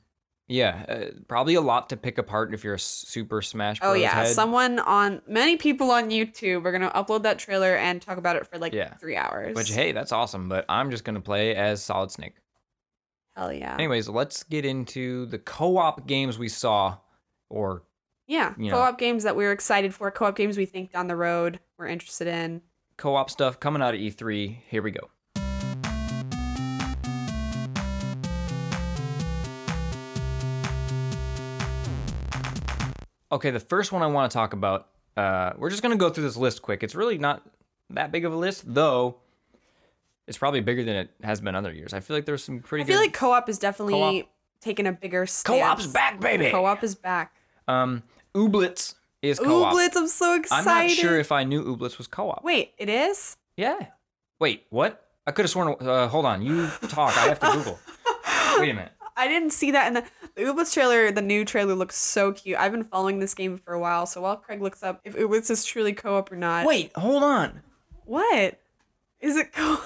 [0.49, 3.91] yeah, uh, probably a lot to pick apart if you're a Super Smash Bros.
[3.91, 4.27] Oh yeah, head.
[4.29, 8.47] someone on many people on YouTube are gonna upload that trailer and talk about it
[8.47, 8.93] for like Yeah.
[8.97, 9.55] three hours.
[9.55, 10.49] Which hey, that's awesome.
[10.51, 12.35] But I'm just gonna play as Solid Snake.
[13.37, 16.99] Hell yeah, Anyways, let's get into the co-op games we saw,
[17.49, 17.83] or
[18.27, 18.55] yeah.
[18.59, 18.77] you know.
[18.77, 20.11] Co-op games that we're excited for.
[20.11, 22.63] Co-op games we think down the road we're interested in.
[22.97, 24.59] co-op stuff coming out of E3.
[24.69, 25.09] Here we go.
[33.31, 34.89] Okay, the first one I want to talk about.
[35.17, 36.83] Uh, we're just gonna go through this list quick.
[36.83, 37.43] It's really not
[37.91, 39.17] that big of a list, though.
[40.27, 41.93] It's probably bigger than it has been other years.
[41.93, 44.27] I feel like there's some pretty I feel like co-op is definitely Co-op.
[44.61, 45.61] taking a bigger stance.
[45.61, 46.51] co-op's back, baby.
[46.51, 47.35] Co-op is back.
[47.67, 48.03] Um,
[48.35, 49.75] Ooblets is co-op.
[49.75, 50.69] Ooblets, I'm so excited.
[50.69, 52.45] I'm not sure if I knew Ooblets was co-op.
[52.45, 53.37] Wait, it is?
[53.57, 53.87] Yeah.
[54.39, 55.09] Wait, what?
[55.27, 55.77] I could have sworn.
[55.81, 56.43] Uh, hold on.
[56.43, 57.17] You talk.
[57.17, 57.79] I have to Google.
[58.59, 58.93] Wait a minute.
[59.17, 60.05] I didn't see that in the
[60.35, 61.13] the Ooblets trailer.
[61.13, 62.59] The new trailer looks so cute.
[62.59, 65.51] I've been following this game for a while, so while Craig looks up if Ooblets
[65.51, 66.67] is truly co-op or not.
[66.67, 67.63] Wait, hold on.
[68.05, 68.59] What?
[69.21, 69.79] Is it co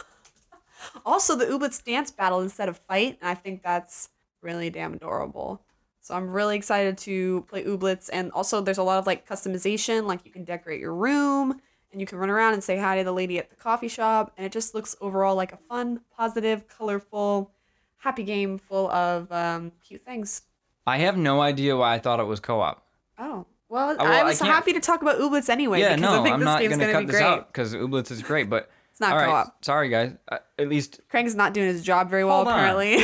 [1.05, 4.09] Also, the Ooblets dance battle instead of fight, and I think that's
[4.43, 5.63] really damn adorable.
[6.01, 10.07] So I'm really excited to play Ooblets, and also there's a lot of like customization,
[10.07, 11.61] like you can decorate your room,
[11.93, 14.33] and you can run around and say hi to the lady at the coffee shop,
[14.37, 17.51] and it just looks overall like a fun, positive, colorful,
[17.99, 20.43] happy game full of um, cute things.
[20.87, 22.87] I have no idea why I thought it was co-op.
[23.19, 23.47] Oh.
[23.69, 26.21] Well, well, I I was can't- happy to talk about Ooblets anyway yeah, because no,
[26.21, 27.25] I think I'm this not game's going to cut be this great.
[27.25, 29.63] out because Ooblets is great, but It's not all right, co-op.
[29.63, 30.15] Sorry, guys.
[30.27, 32.55] Uh, at least Craig's not doing his job very well, hold on.
[32.59, 32.97] apparently.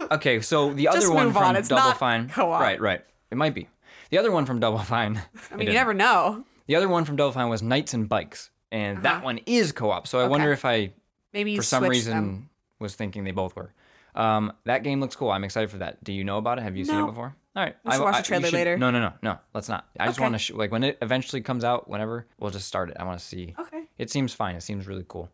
[0.12, 1.56] Okay, so the other Just one move from on.
[1.56, 2.28] It's Double not Fine.
[2.28, 2.60] co-op.
[2.60, 3.02] Right, right.
[3.30, 3.66] It might be.
[4.10, 5.22] The other one from Double Fine.
[5.50, 6.44] I mean, you never know.
[6.66, 9.24] The other one from Double Fine was Knights and Bikes, and that Uh-huh.
[9.24, 10.06] one is co-op.
[10.06, 10.92] So I wonder if I
[11.32, 12.50] Maybe you for some switch reason them.
[12.78, 13.72] was thinking they both were.
[14.14, 15.30] Um, that game looks cool.
[15.30, 16.04] I'm excited for that.
[16.04, 16.62] Do you know about it?
[16.64, 17.06] Have you seen it No.
[17.06, 17.34] before?
[17.56, 18.76] All right, We should watch the you trailer should- later.
[18.76, 19.38] No, no, no, no.
[19.54, 19.86] Let's not.
[19.98, 20.24] I just Okay.
[20.24, 22.98] want to sh- like when it eventually comes out, whenever we'll just start it.
[23.00, 23.54] I want to see.
[23.58, 23.81] Okay.
[23.98, 24.56] It seems fine.
[24.56, 25.30] It seems really cool.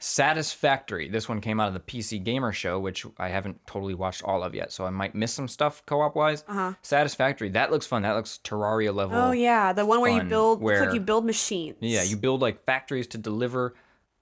[0.00, 1.08] Satisfactory.
[1.08, 4.42] This one came out of the PC Gamer Show, which I haven't totally watched all
[4.42, 6.44] of yet, so I might miss some stuff co-op wise.
[6.48, 6.74] Uh-huh.
[6.82, 7.50] Satisfactory.
[7.50, 8.02] That looks fun.
[8.02, 9.16] That looks Terraria level.
[9.16, 11.76] Oh yeah, the one where you build where- like you build machines.
[11.80, 13.74] Yeah, you build like factories to deliver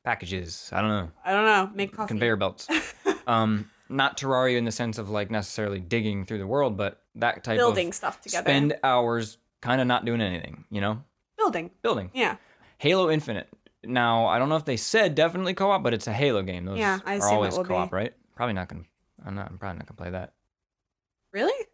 [0.04, 0.70] packages.
[0.72, 1.10] I don't know.
[1.24, 1.70] I don't know.
[1.74, 2.08] Make coffee.
[2.08, 2.68] Conveyor belts.
[3.26, 7.36] um, not Terraria in the sense of like necessarily digging through the world, but that
[7.36, 7.56] type of thing.
[7.58, 8.44] Building of stuff together.
[8.44, 11.02] spend hours kind of not doing anything, you know?
[11.36, 11.70] Building.
[11.82, 12.10] Building.
[12.14, 12.36] Yeah.
[12.78, 13.48] Halo Infinite.
[13.86, 16.64] Now, I don't know if they said definitely co-op, but it's a Halo game.
[16.64, 18.12] Those Yeah, I are always co-op, right?
[18.34, 18.84] Probably not gonna.
[19.24, 19.50] I'm not.
[19.50, 20.32] I'm probably not gonna play that.
[21.32, 21.66] Really?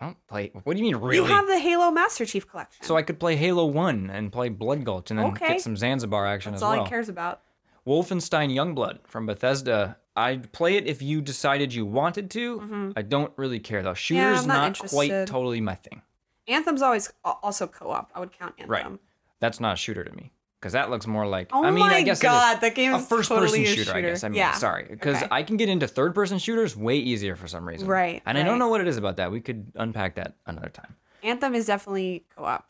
[0.00, 0.52] I don't play.
[0.62, 1.16] What do you mean, really?
[1.16, 2.84] You have the Halo Master Chief Collection.
[2.84, 5.48] so I could play Halo One and play Blood Gulch and then Okay.
[5.54, 6.84] get some Zanzibar action That's as all well.
[6.84, 7.40] he cares about.
[7.84, 9.96] Wolfenstein Youngblood from Bethesda.
[10.14, 12.60] I'd play it if you decided you wanted to.
[12.60, 12.92] Mhm.
[12.96, 13.94] I don't really care though.
[13.94, 16.02] Shooters I'm not not, quite totally my thing.
[16.46, 18.12] Anthem's always also co-op.
[18.14, 18.70] I would count Anthem.
[18.70, 18.98] Right.
[19.40, 21.50] That's not a shooter to me because that looks more like.
[21.52, 23.94] Oh I mean, my I guess god, that game is a first-person totally a shooter,
[23.94, 24.24] I guess.
[24.24, 24.52] I mean, yeah.
[24.52, 25.28] sorry, because Okay.
[25.30, 27.86] I can get into third-person shooters way easier for some reason.
[27.88, 29.30] Right, And I don't know what it is about that.
[29.30, 30.96] We could unpack that another time.
[31.22, 32.64] Anthem is definitely co-op.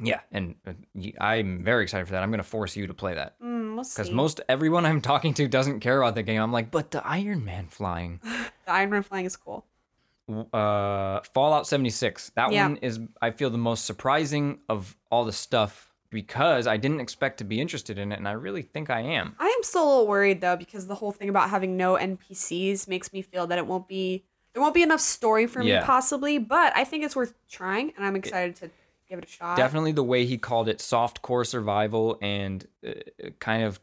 [0.00, 0.72] Yeah, and uh,
[1.20, 2.22] I'm very excited for that.
[2.22, 5.48] I'm gonna force you to play that Mm, we'll because most everyone I'm talking to
[5.48, 6.40] doesn't care about the game.
[6.40, 8.20] I'm like, but the Iron Man flying.
[8.64, 9.64] the Iron Man flying is cool.
[10.52, 12.30] uh Fallout 76.
[12.36, 12.66] That Yeah.
[12.68, 17.38] one is I feel the most surprising of all the stuff because I didn't expect
[17.38, 19.34] to be interested in it and I really think I am.
[19.38, 22.88] I am still a little worried though because the whole thing about having no NPCs
[22.88, 26.38] makes me feel that it won't be there won't be enough story for me possibly,
[26.38, 28.70] but I think it's worth trying and I'm excited to
[29.08, 29.56] give it a shot.
[29.56, 32.92] Definitely the way he called it soft core survival and uh,
[33.38, 33.80] kind of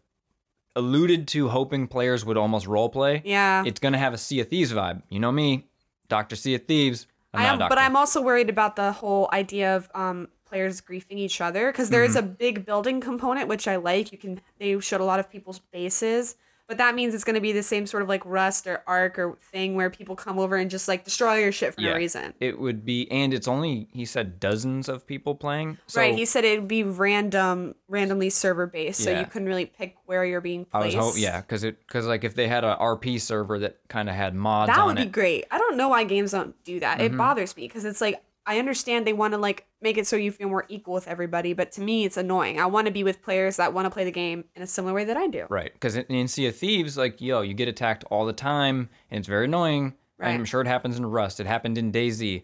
[0.75, 3.21] alluded to hoping players would almost role play.
[3.25, 3.63] Yeah.
[3.65, 5.01] It's to have a Sea of Thieves vibe.
[5.09, 5.67] You know me,
[6.09, 6.35] Dr.
[6.35, 7.07] Sea of Thieves.
[7.33, 11.17] I'm I am, but I'm also worried about the whole idea of um, players griefing
[11.17, 12.09] each other because there Mm-hmm.
[12.11, 14.11] is a big building component which I like.
[14.11, 16.35] You can they showed a lot of people's bases,
[16.67, 19.19] but that means it's going to be the same sort of like Rust or Ark
[19.19, 21.91] or thing where people come over and just like destroy your shit for Yeah.
[21.91, 22.33] no reason.
[22.39, 25.77] It would be, and it's only, he said, dozens of people playing.
[25.87, 29.19] So right, he said it would be random, randomly server based, so Yeah.
[29.21, 30.97] you couldn't really pick where you're being I was placed.
[30.97, 34.15] hope, yeah, because it, because like if they had a RP server that kind of
[34.15, 35.45] had mods that would be it, great.
[35.51, 36.99] I don't know why games don't do that.
[36.99, 37.13] Mm-hmm.
[37.13, 40.15] It bothers me because it's like I understand they want to like make it so
[40.15, 42.59] you feel more equal with everybody, but to me it's annoying.
[42.59, 44.93] I want to be with players that want to play the game in a similar
[44.93, 45.45] way that I do.
[45.49, 45.73] right?
[45.73, 49.19] Because in, in Sea of Thieves, like yo, you get attacked all the time, and
[49.19, 49.95] it's very annoying.
[50.17, 50.29] Right.
[50.29, 51.39] And I'm sure it happens in Rust.
[51.39, 52.43] It happened in DayZ.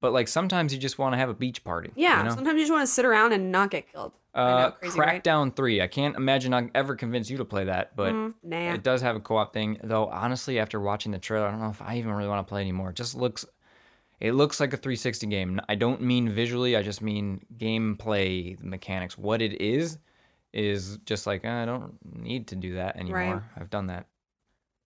[0.00, 1.90] But like sometimes you just want to have a beach party.
[1.96, 2.34] Yeah, You know?
[2.34, 4.12] sometimes you just want to sit around and not get killed.
[4.34, 5.24] I Uh, know, crazy, right?
[5.24, 5.80] Crackdown 3.
[5.80, 8.74] I can't imagine I'll ever convince you to play that, but Mm, nah.
[8.74, 9.78] it does have a co-op thing.
[9.82, 12.48] Though honestly, after watching the trailer, I don't know if I even really want to
[12.50, 12.90] play anymore.
[12.90, 13.46] It just looks
[14.20, 15.60] it looks like a 360 game.
[15.68, 19.16] I don't mean visually, I just mean gameplay mechanics.
[19.18, 19.98] What it is
[20.52, 23.18] is just like "Uh, I don't need to do that anymore.
[23.18, 23.42] Right.
[23.60, 24.06] I've done that.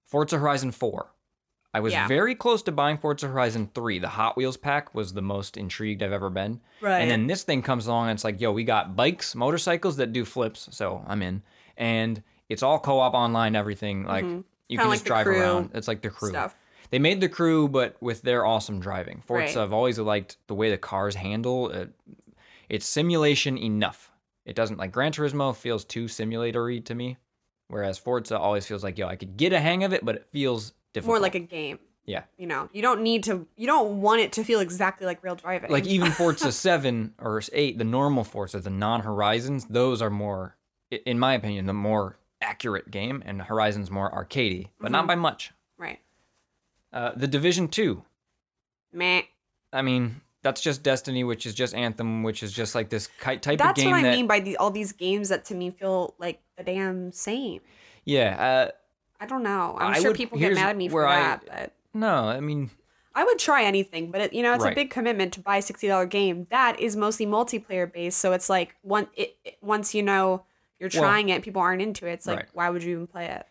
[0.06, 1.12] Forza Horizon 4.
[1.72, 2.08] I was Yeah.
[2.08, 4.00] very close to buying Forza Horizon 3.
[4.00, 6.60] The Hot Wheels pack was the most intrigued I've ever been.
[6.80, 6.98] Right.
[7.00, 10.12] And then this thing comes along and it's like, yo, we got bikes, motorcycles that
[10.12, 11.42] do flips, so I'm in.
[11.76, 14.02] And it's all co-op online, everything.
[14.04, 14.40] Like you Mm-hmm.
[14.70, 15.70] Kinda can like just drive around.
[15.74, 16.30] It's like the crew.
[16.30, 16.56] stuff.
[16.90, 19.22] They made the crew, but with their awesome driving.
[19.24, 19.62] Forza, Right.
[19.64, 21.68] I've always liked the way the cars handle.
[21.70, 21.90] It,
[22.68, 24.10] it's simulation enough.
[24.44, 27.16] It doesn't like Gran Turismo feels too simulatory to me,
[27.68, 30.26] whereas Forza always feels like yo, I could get a hang of it, but it
[30.32, 31.12] feels difficult.
[31.16, 31.78] More like a game.
[32.06, 32.22] yeah.
[32.38, 33.46] You know, you don't need to.
[33.56, 35.70] You don't want it to feel exactly like real driving.
[35.70, 40.56] like even Forza 7 or 8, the normal Forza, the non-Horizons, those are more
[41.06, 44.92] in my opinion the more accurate game and Horizon's more arcadey, but Mm-hmm.
[44.92, 45.52] not by much.
[45.78, 46.00] right.
[46.92, 48.02] Uh, the Division 2.
[48.92, 49.22] Meh.
[49.72, 53.42] I mean, that's just Destiny, which is just Anthem, which is just like this type
[53.42, 55.54] That's of game That's what I that mean by the, all these games that to
[55.54, 57.60] me feel like the damn same.
[58.04, 58.70] yeah, uh,
[59.20, 59.76] I don't know.
[59.78, 62.40] I'm I sure would- people get mad at me for I- that, but no, I
[62.40, 62.70] mean,
[63.14, 64.10] I would try anything.
[64.10, 64.72] But it, you know, it's Right.
[64.72, 68.18] a big commitment to buy a sixty dollar game that is mostly multiplayer based.
[68.18, 70.44] So it's like one it, it- once you know
[70.80, 72.12] you're Well- trying it, people aren't into it.
[72.14, 72.48] It's like Right.
[72.54, 73.46] why would you even play it?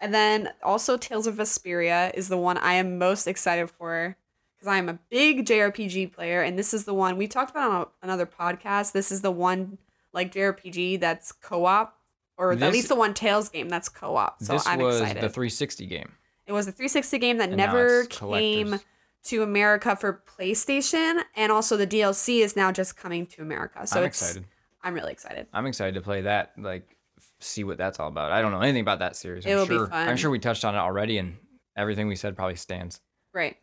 [0.00, 4.16] And then also Tales of Vesperia is the one I am most excited for
[4.56, 7.70] because I am a big JRPG player, and this is the one we talked about
[7.70, 8.92] on a, another podcast.
[8.92, 9.78] This is the one
[10.12, 11.96] like JRPG that's co op.
[12.36, 14.42] Or This- at least the one Tales game that's co-op.
[14.42, 15.22] So this I'm was excited.
[15.22, 16.12] the 360 game.
[16.46, 18.80] It was a 360 game that And never came
[19.24, 23.86] to America for PlayStation, and also the DLC is now just coming to America.
[23.86, 24.46] So I'm it's, excited.
[24.82, 25.48] I'm really excited.
[25.52, 26.52] I'm excited to play that.
[26.56, 26.96] Like,
[27.40, 28.32] see what that's all about.
[28.32, 29.44] I don't know anything about that series.
[29.46, 29.86] I'm It'll be sure.
[29.88, 30.08] fun.
[30.08, 31.36] I'm sure we touched on it already, and
[31.76, 33.00] everything we said probably stands.
[33.34, 33.56] Right.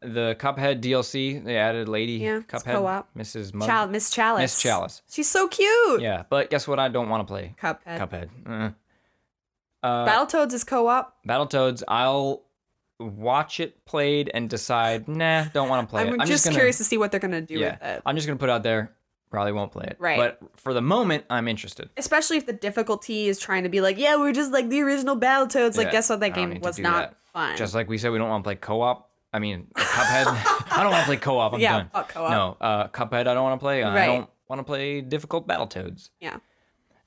[0.00, 3.08] The Cuphead DLC, they added Lady Yeah, it's Cuphead, co-op.
[3.16, 3.52] Mrs.
[3.52, 4.40] Mug- Chal- Miss Chalice.
[4.42, 5.02] Miss Chalice.
[5.10, 6.00] She's so cute.
[6.00, 6.78] Yeah, but guess what?
[6.78, 7.98] I don't want to play Cuphead.
[7.98, 8.28] Cuphead.
[8.46, 8.70] Uh.
[9.82, 11.16] Uh, Battletoads is co-op.
[11.26, 12.42] Battletoads, I'll
[13.00, 16.26] watch it played and decide, nah, don't want to play I'm, it.
[16.26, 18.02] just, gonna, curious to see what they're gonna do with it.
[18.04, 18.92] I'm just gonna put it out there.
[19.30, 19.96] Probably won't play it.
[19.98, 20.16] Right.
[20.16, 21.90] But for the moment, I'm interested.
[21.96, 25.16] Especially if the difficulty is trying to be like, yeah, we're just like the original
[25.18, 25.76] Battletoads.
[25.76, 26.16] Like, Yeah, guess what?
[26.16, 27.16] I That don't game need to was do not that.
[27.34, 27.56] fun.
[27.56, 29.10] Just like we said, we don't want to play co-op.
[29.32, 30.24] I mean, Cuphead.
[30.72, 31.52] I don't want to play co-op.
[31.52, 31.90] I'm Yeah, done.
[31.92, 32.30] fuck co-op.
[32.30, 33.26] No, uh, Cuphead.
[33.28, 33.82] I don't want to play.
[33.82, 34.06] I Right.
[34.06, 36.08] don't want to play difficult Battletoads.
[36.20, 36.38] yeah,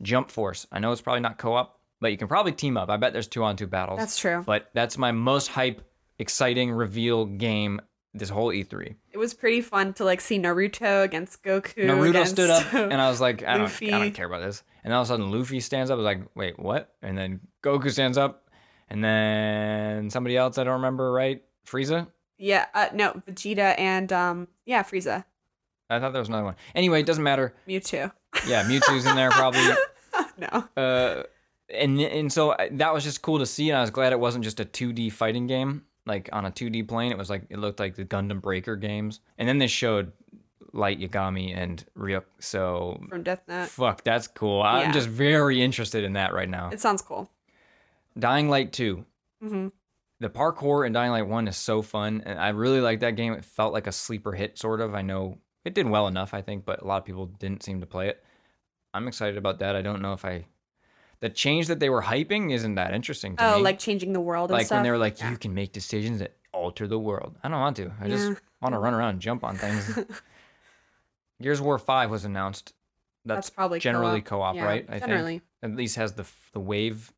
[0.03, 0.67] Jump Force.
[0.71, 2.89] I know it's probably not co-op, but you can probably team up.
[2.91, 3.97] I bet there's two on two battles.
[3.99, 4.43] that's true.
[4.45, 5.81] But that's my most hype,
[6.19, 7.81] exciting reveal game
[8.13, 8.95] this whole E E3.
[9.12, 11.86] It was pretty fun to like see Naruto against Goku.
[11.86, 14.63] Naruto against- stood up, and I was like, I don't, I don't care about this.
[14.84, 15.95] And all of a sudden, Luffy stands up.
[15.95, 16.93] I was like, wait, what?
[17.02, 18.50] And then Goku stands up,
[18.89, 21.41] and then somebody else I don't remember, right?
[21.67, 22.08] Frieza.
[22.38, 25.24] yeah, uh, no, Vegeta and um, yeah, Frieza,
[25.89, 26.56] I thought there was another one.
[26.74, 27.54] Anyway, it doesn't matter.
[27.67, 28.12] Mewtwo.
[28.47, 29.62] Yeah, Mewtwo's in there probably.
[30.38, 31.24] no, Uh,
[31.74, 34.43] and and so that was just cool to see, and I was glad it wasn't
[34.43, 37.11] just a 2D fighting game, like on a 2D plane.
[37.11, 40.11] It was like it looked like the Gundam Breaker games, and then they showed
[40.73, 42.23] Light Yagami and Ryuk.
[42.39, 43.67] So from Death Note.
[43.69, 44.61] fuck, that's cool.
[44.61, 46.69] I'm just very interested in that right now.
[46.71, 47.29] It sounds cool.
[48.17, 49.05] Dying Light 2.
[49.41, 49.67] hmm
[50.19, 53.33] The parkour in Dying Light 1 is so fun, and I really like that game.
[53.33, 54.93] It felt like a sleeper hit, sort of.
[54.95, 57.79] I know it did well enough, I think, but a lot of people didn't seem
[57.81, 58.23] to play it.
[58.93, 59.75] I'm excited about that.
[59.75, 60.45] I don't know if I.
[61.21, 63.63] The change that they were hyping isn't that interesting to Oh, me.
[63.63, 64.77] like changing the world and like stuff.
[64.77, 65.29] when they were like, Yeah.
[65.31, 67.36] you can make decisions that alter the world.
[67.43, 67.91] I don't want to.
[68.01, 69.97] I just want to run around and jump on things.
[71.41, 72.73] Gears of War 5 was announced.
[73.25, 74.53] That's, That's probably generally co-op.
[74.53, 74.86] co-op, Yeah, right?
[74.89, 75.39] I generally.
[75.62, 77.13] think at least has the the wave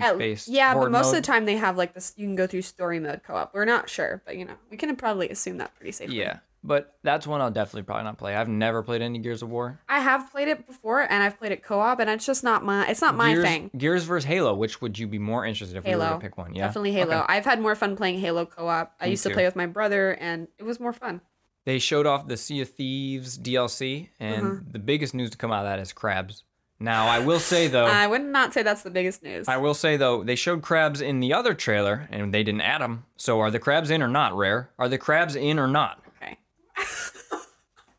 [0.00, 0.48] At- based.
[0.48, 1.16] yeah, but most mode.
[1.16, 2.14] of the time they have like this.
[2.16, 3.52] You can go through story mode co-op.
[3.54, 6.16] We're not sure, but you know, we can probably assume that pretty safely.
[6.18, 8.34] Yeah, but that's one I'll definitely probably not play.
[8.34, 9.80] I've never played any Gears of War.
[9.88, 12.86] I have played it before, and I've played it co-op, and it's just not my.
[12.88, 13.70] It's not my Gears, thing.
[13.76, 14.54] Gears versus Halo.
[14.54, 16.14] Which would you be more interested if we were Halo.
[16.14, 16.54] to pick one?
[16.54, 17.16] Yeah, Definitely Halo.
[17.18, 17.26] Okay.
[17.28, 18.92] I've had more fun playing Halo co-op.
[19.00, 19.34] I Me used to too.
[19.34, 21.20] play with my brother, and it was more fun.
[21.64, 24.70] They showed off the Sea of Thieves DLC, and Mm-hmm.
[24.72, 26.44] the biggest news to come out of that is crabs.
[26.78, 29.48] Now, I will say though, I would not say that's the biggest news.
[29.48, 32.82] I will say though, they showed crabs in the other trailer, and they didn't add
[32.82, 33.04] them.
[33.16, 34.36] So, are the crabs in or not?
[34.36, 34.70] Rare.
[34.78, 36.02] Are the crabs in or not?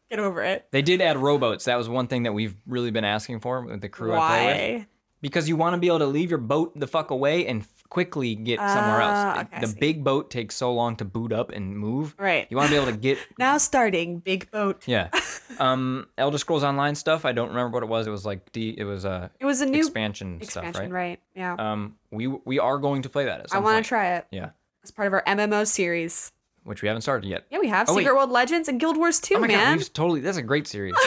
[0.10, 0.67] Get over it.
[0.72, 1.65] They did add rowboats.
[1.65, 4.46] That was one thing that we've really been asking for with the crew I play
[4.46, 4.82] with.
[4.82, 4.88] Why?
[5.20, 8.36] Because you want to be able to leave your boat the fuck away and quickly
[8.36, 9.48] get somewhere Ah, else.
[9.54, 12.13] okay, the big boat takes so long to boot up and move.
[12.20, 12.46] Right.
[12.50, 14.84] You want to be able to get Now starting big boat.
[14.88, 15.10] yeah.
[15.60, 18.06] Um Elder Scrolls Online stuff, I don't remember what it was.
[18.06, 20.91] It was like D it was a It was a new expansion, expansion, stuff, right?
[20.91, 21.20] right?
[21.36, 21.56] Yeah.
[21.58, 24.50] Um we we are going to play that at I want to try it Yeah.
[24.84, 26.32] as part of our MMO series.
[26.67, 27.45] Which we haven't started yet.
[27.49, 28.01] Yeah, we have Oh, wait.
[28.03, 29.77] Secret World Legends and Guild Wars 2, oh my god, man.
[29.77, 30.93] we've totally that's a great series.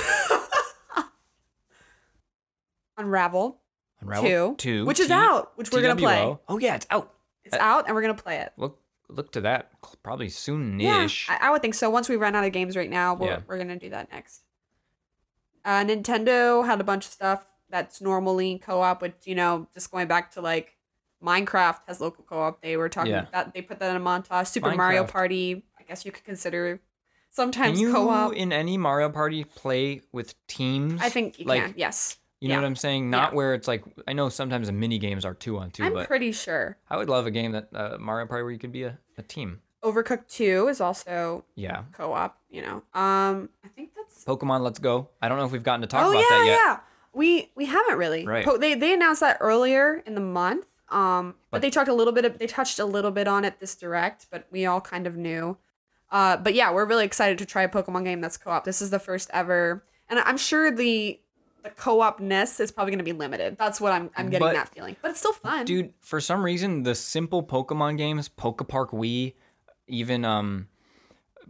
[2.96, 3.58] Unravel
[4.00, 6.36] Unravel 2, 2 which is T- out, which we're going to play.
[6.48, 7.12] Oh yeah, it's out.
[7.44, 8.52] It's out and we're going to play it.
[8.56, 9.70] Look look to that
[10.02, 11.28] probably Yeah, soon-ish.
[11.28, 11.90] I, I would think so.
[11.90, 13.40] Once we run out of games right now, we're, Yeah.
[13.46, 14.42] we're going to do that next.
[15.64, 20.06] Uh, Nintendo had a bunch of stuff that's normally co-op, with you know, just going
[20.08, 20.76] back to like
[21.24, 22.62] Minecraft has local co-op.
[22.62, 23.26] They were talking Yeah.
[23.32, 24.46] that they put that in a montage.
[24.48, 26.80] Super Mario Party, I guess you could consider Can
[27.30, 28.32] sometimes you co-op.
[28.34, 31.00] in any Mario Party play with teams?
[31.02, 31.74] I think you like, can.
[31.76, 33.10] Yes, You know what I'm saying?
[33.10, 33.36] Not Yeah.
[33.36, 36.06] where it's like I know sometimes the mini games are two on 2 I'm but
[36.06, 36.78] pretty sure.
[36.88, 39.22] I would love a game that uh, Mario Party where you could be a, a
[39.22, 39.60] team.
[39.84, 41.82] Overcooked 2 is also Yeah.
[41.92, 42.38] co-op.
[42.48, 45.10] You know, um, I think that's Pokemon Let's Go.
[45.22, 46.58] I don't know if we've gotten to talk oh about yeah, that yet.
[46.64, 46.78] yeah.
[47.12, 48.24] We we haven't really.
[48.26, 48.44] Right.
[48.44, 50.66] Po- they they announced that earlier in the month.
[50.90, 52.24] Um, but, But- they talked a little bit.
[52.24, 55.16] Of, they touched a little bit on it this direct, but we all kind of
[55.16, 55.56] knew.
[56.10, 58.64] Uh, but yeah, we're really excited to try a Pokemon game that's co-op.
[58.64, 61.20] This is the first ever, and I'm sure the
[61.62, 63.58] the co-opness is probably going to be limited.
[63.58, 64.96] That's what I'm I'm getting But- that feeling.
[65.02, 65.66] But it's still fun.
[65.66, 69.34] Dude, for some reason the simple Pokemon games, Poke Park Wii,
[69.86, 70.68] even um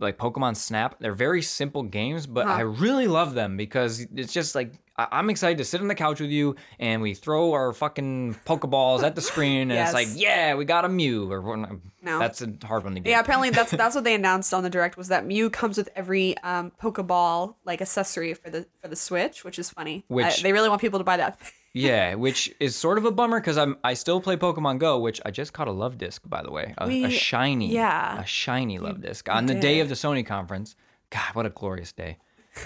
[0.01, 2.53] like Pokemon Snap, they're very simple games, but Huh.
[2.53, 5.95] I really love them because it's just like I- I'm excited to sit on the
[5.95, 10.09] couch with you and we throw our fucking Pokeballs at the screen and it's like,
[10.15, 11.57] yeah, we got a Mew or
[12.03, 12.19] No.
[12.19, 13.09] that's a hard one to get.
[13.11, 15.89] Yeah, apparently that's that's what they announced on the direct was that Mew comes with
[15.97, 20.05] every um, Pokeball like accessory for the for the Switch, which is funny.
[20.11, 21.39] I- Which- they really want people to buy that.
[21.73, 25.21] Yeah, which is sort of a bummer because I'm I still play Pokemon Go, which
[25.25, 28.21] I just caught a Luvdisc by the way, a, a shiny, yeah.
[28.21, 30.75] a shiny Luvdisc on the day of the Sony conference.
[31.11, 32.19] God, what a glorious day!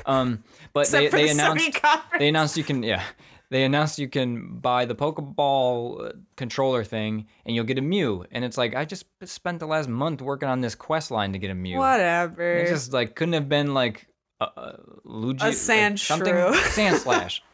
[0.07, 0.43] Um,
[0.73, 1.81] but they, they the announced
[2.19, 3.03] they announced you can yeah
[3.51, 8.25] they announced you can buy the Pokeball uh, controller thing and you'll get a Mew.
[8.33, 11.39] And it's like I just spent the last month working on this quest line to
[11.39, 11.79] get a Mew.
[11.79, 12.57] Whatever.
[12.57, 14.09] It just like couldn't have been like
[14.41, 16.35] a, a Luigi, A like, something.
[16.35, 17.41] Sandslash.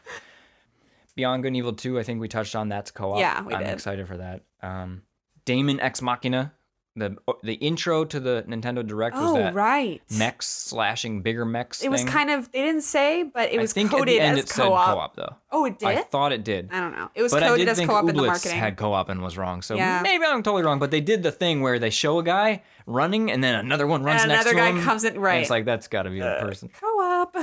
[1.15, 3.19] Beyond Good and Evil 2, I think we touched on that's co-op.
[3.19, 3.73] Yeah, we I'm did.
[3.73, 4.41] excited for that.
[4.61, 5.03] Um,
[5.45, 6.53] Daemon X Machina,
[6.95, 10.01] the the intro to the Nintendo Direct was oh, that right.
[10.17, 12.11] mechs slashing bigger mechs It was thing.
[12.11, 14.43] kind of, they didn't say, but it was I think coded at the end as
[14.45, 14.85] it said co-op.
[14.93, 15.35] co-op though.
[15.51, 15.87] Oh, it did?
[15.87, 16.69] I thought it did.
[16.71, 17.09] I don't know.
[17.15, 18.57] It was But coded as co-op in the marketing.
[18.59, 19.61] had co-op and was wrong.
[19.61, 20.01] So Yeah.
[20.03, 23.31] maybe I'm totally wrong, but they did the thing where they show a guy running
[23.31, 24.31] and then another one runs next to him.
[24.31, 24.85] and next another to guy him.
[24.85, 25.41] comes in, right.
[25.41, 26.69] it's like that's got to be the person.
[26.77, 27.35] co-op.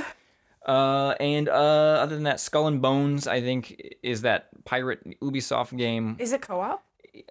[0.69, 1.51] Uh, and uh,
[2.03, 6.15] other than that, Skull and Bones, I think, is that pirate Ubisoft game.
[6.19, 6.83] Is it co-op?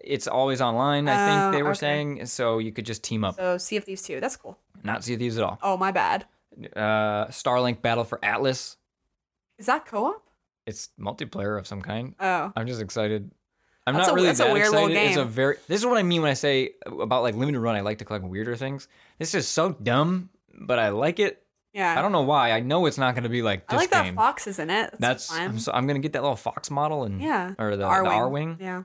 [0.03, 1.09] It's always online.
[1.09, 1.78] I think Oh, they were okay.
[1.78, 4.18] saying, so you could just team up, So Sea of Thieves 2.
[4.20, 4.59] That's cool.
[4.82, 5.59] not Sea of Thieves at all.
[5.62, 6.26] Oh, my bad.
[6.74, 8.76] Uh, Starlink Battle for Atlas.
[9.59, 10.22] Is that co-op?
[10.66, 12.14] It's multiplayer of some kind.
[12.18, 12.53] Oh.
[12.57, 13.30] I'm just excited.
[13.86, 14.97] I'm That's not a- really that excited.
[14.97, 15.57] It's a very.
[15.68, 17.74] This is what I mean when I say about like limited run.
[17.76, 18.86] I like to collect weirder things.
[19.18, 21.43] This is so dumb, but I like it.
[21.72, 21.98] Yeah.
[21.98, 22.52] I don't know why.
[22.52, 24.70] I know it's not going to be like I this like that fox is in
[24.70, 24.94] it.
[24.98, 25.32] That's, That's.
[25.32, 27.54] I'm, so, I'm gonna get that little fox model and yeah.
[27.58, 28.60] or the the Arwing.
[28.60, 28.82] Yeah.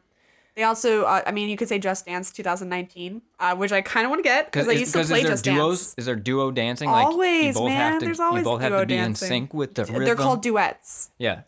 [0.55, 4.05] They also, uh, I mean, you could say Just Dance 2019, uh, which I kind
[4.05, 5.79] of want to get because I used to play is there Just duos?
[5.79, 5.95] Dance.
[5.97, 6.91] Is there duo dancing?
[6.91, 7.91] Like you Always, both man.
[7.93, 9.25] have to There's you always both have duo to be dancing.
[9.25, 10.05] in sync with the rhythm.
[10.05, 11.09] They're called duets.
[11.17, 11.41] yeah.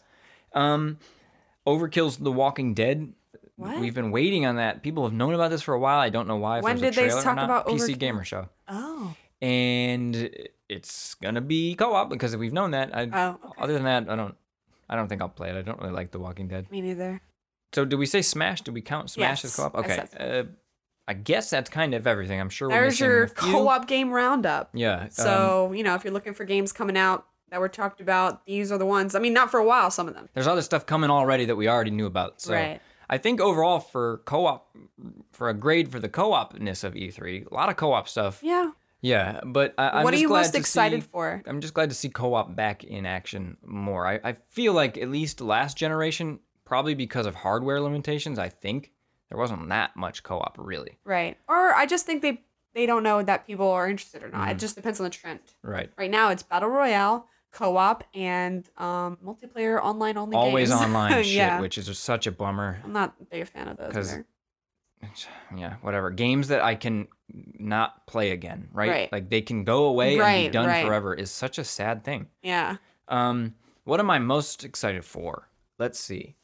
[0.53, 0.97] Um,
[1.67, 3.13] Overkill's The Walking Dead.
[3.57, 3.79] What?
[3.79, 4.81] We've been waiting on that.
[4.81, 5.99] People have known about this for a while.
[5.99, 6.61] I don't know why.
[6.61, 7.99] When did they talk about PC Overkill?
[7.99, 8.49] Gamer Show?
[8.67, 9.15] Oh.
[9.41, 10.29] and
[10.69, 12.95] it's gonna be co-op because we've known that.
[12.95, 13.61] I, Oh, okay.
[13.61, 14.35] Other than that, I don't.
[14.89, 15.55] I don't think I'll play it.
[15.55, 16.69] I don't really like The Walking Dead.
[16.71, 17.19] Me neither.
[17.73, 18.61] So, do we say Smash?
[18.61, 19.75] Do we count Smash as co-op?
[19.75, 20.03] I Okay.
[20.11, 20.49] said Uh,
[21.07, 22.39] I guess that's kind of everything.
[22.39, 24.69] I'm sure we're There's your co-op game roundup.
[24.73, 25.01] Yeah.
[25.03, 28.45] um, So, you know, if you're looking for games coming out that were talked about,
[28.45, 29.13] these are the ones.
[29.15, 30.29] I mean, not for a while, some of them.
[30.33, 32.41] there's other stuff coming already that we already knew about.
[32.41, 32.81] So Right.
[33.07, 34.75] I think overall for co-op,
[35.31, 38.39] for a grade for the co-opness of E3, a lot of co-op stuff.
[38.41, 38.71] Yeah.
[39.01, 41.43] Yeah, but I, I'm what are you glad most excited see- for?
[41.45, 44.07] I'm just glad to see co-op back in action more.
[44.07, 48.91] I, I feel like at least last generation, probably because of hardware limitations, I think
[49.29, 50.97] there wasn't that much co-op really.
[51.03, 51.37] Right.
[51.47, 52.41] Or I just think they
[52.73, 54.51] they don't know that people are interested or not.
[54.51, 55.39] It just depends on the trend.
[55.61, 55.89] Right.
[55.97, 60.35] Right now, it's battle royale, co-op, and um, multiplayer online only.
[60.35, 60.81] Always games.
[60.81, 61.61] online shit, yeah.
[61.61, 62.81] which is such a bummer.
[62.83, 64.15] I'm not a big fan of those.
[65.55, 66.09] Yeah, whatever.
[66.09, 68.89] Games that I can not play again, right?
[68.89, 69.11] Right.
[69.11, 70.85] Like they can go away and be done right.
[70.85, 72.27] forever is such a sad thing.
[72.41, 72.77] Yeah.
[73.07, 75.49] Um, what am I most excited for?
[75.77, 76.35] Let's see.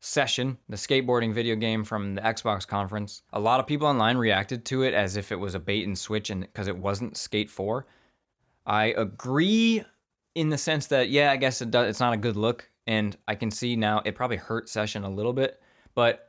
[0.00, 3.22] Session, the skateboarding video game from the Xbox conference.
[3.32, 5.98] A lot of people online reacted to it as if it was a bait and
[5.98, 7.84] switch and because it wasn't Skate 4.
[8.64, 9.84] I agree
[10.34, 13.16] in the sense that yeah, I guess it does it's not a good look and
[13.26, 15.60] I can see now it probably hurt Session a little bit,
[15.94, 16.27] but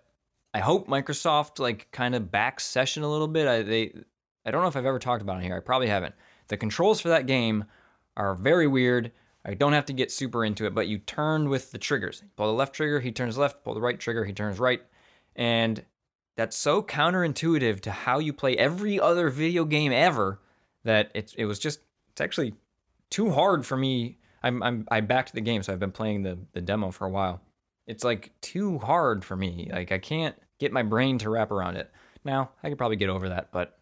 [0.53, 3.47] I hope Microsoft like kind of backs Session a little bit.
[3.47, 3.93] I they
[4.45, 5.55] I don't know if I've ever talked about it here.
[5.55, 6.15] I probably haven't.
[6.47, 7.65] The controls for that game
[8.17, 9.11] are very weird.
[9.45, 12.23] I don't have to get super into it, but you turn with the triggers.
[12.35, 13.63] Pull the left trigger, he turns left.
[13.63, 14.81] Pull the right trigger, he turns right.
[15.35, 15.85] And
[16.35, 20.39] that's so counterintuitive to how you play every other video game ever
[20.83, 21.79] that it, it was just,
[22.11, 22.55] it's actually
[23.09, 24.17] too hard for me.
[24.43, 27.09] I'm, I'm, I backed the game, so I've been playing the, the demo for a
[27.09, 27.41] while.
[27.89, 29.69] It's like too hard for me.
[29.73, 31.91] Like I can't get my brain to wrap around it.
[32.23, 33.79] Now, I could probably get over that, but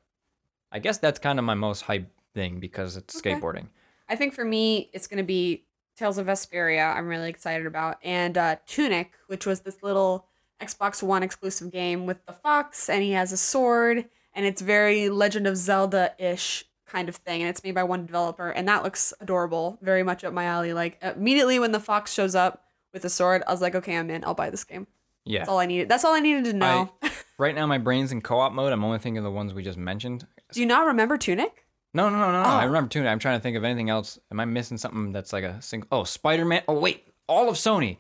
[0.71, 3.35] I guess that's kind of my most hype thing because it's Okay.
[3.35, 3.67] skateboarding.
[4.07, 5.65] I think for me, it's going to be
[5.97, 6.95] Tales of Vesperia.
[6.95, 10.27] I'm really excited about, and uh, Tunic, which was this little
[10.61, 15.09] Xbox One exclusive game with the fox, and he has a sword, and it's very
[15.09, 18.83] Legend of Zelda ish kind of thing, and it's made by one developer, and that
[18.83, 20.71] looks adorable, very much up my alley.
[20.71, 22.63] Like immediately when the fox shows up
[22.93, 24.23] with a sword, I was like, okay, I'm in.
[24.23, 24.87] I'll buy this game.
[25.25, 25.39] Yeah.
[25.39, 25.89] That's all I needed.
[25.89, 26.91] That's all I needed to know.
[27.39, 28.73] Right now, my brain's in co-op mode.
[28.73, 30.25] I'm only thinking of the ones we just mentioned.
[30.53, 31.65] Do you not remember Tunic?
[31.93, 32.49] No, no, no, no, no.
[32.49, 32.65] I Oh.
[32.65, 33.11] remember Tunic.
[33.11, 34.17] I'm trying to think of anything else.
[34.31, 35.87] Am I missing something that's like a single?
[35.91, 36.63] Oh, Spider-Man.
[36.67, 37.97] Oh, wait, all of Sony.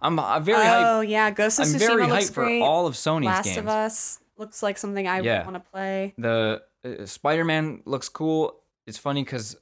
[0.00, 1.08] I'm, I'm very oh hyped.
[1.08, 2.62] yeah, Ghost of I'm Tsushima very hyped for great.
[2.62, 3.56] all of Sony's Last games.
[3.58, 5.42] of Us looks like something I Yeah.
[5.42, 6.14] want to play.
[6.16, 8.60] The uh, Spider-Man looks cool.
[8.86, 9.56] It's funny because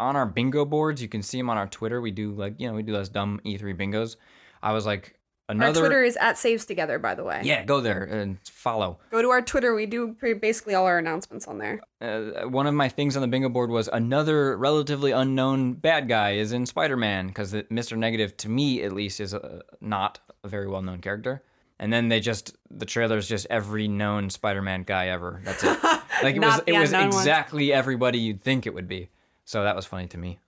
[0.00, 2.00] on our bingo boards, you can see them on our Twitter.
[2.00, 4.16] We do like you know we do those dumb E3 bingos.
[4.62, 5.16] I was like
[5.48, 5.80] another.
[5.80, 7.40] Our Twitter is at Saves Together, by the way.
[7.44, 8.98] Yeah, go there and follow.
[9.10, 9.74] Go to our Twitter.
[9.74, 11.80] We do basically all our announcements on there.
[12.00, 16.32] uh, one of my things on the bingo board was another relatively unknown bad guy
[16.32, 17.96] is in Spider-Man because Mr.
[17.96, 21.42] Negative, to me at least, is a, not a very well-known character.
[21.78, 25.40] And then they just the trailer's just every known Spider-Man guy ever.
[25.44, 25.78] That's it.
[26.22, 27.22] Like it was it was unknown ones.
[27.22, 29.08] exactly everybody you'd think it would be.
[29.50, 30.38] So that was funny to me.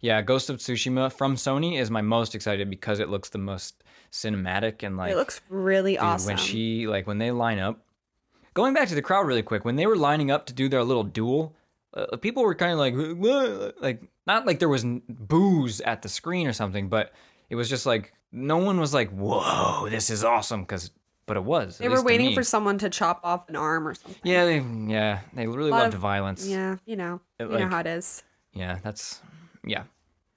[0.00, 3.84] Yeah, Ghost of Tsushima from Sony is my most excited because it looks the most
[4.10, 6.26] cinematic and like it looks really dude, awesome.
[6.30, 7.78] when she like when they line up.
[8.52, 10.82] Going back to the crowd really quick, when they were lining up to do their
[10.82, 11.54] little duel,
[11.94, 16.48] uh, people were kind of like like not like there was boos at the screen
[16.48, 17.12] or something, but
[17.50, 20.90] it was just like no one was like, "Whoa, this is awesome!" Because
[21.26, 21.78] but it was.
[21.78, 24.20] they were waiting for someone to chop off an arm or something.
[24.24, 24.58] Yeah, they
[24.92, 26.44] yeah they really loved of- violence.
[26.48, 28.24] Yeah, you know, It, you know how it is.
[28.52, 29.20] Yeah, that's
[29.64, 29.84] yeah.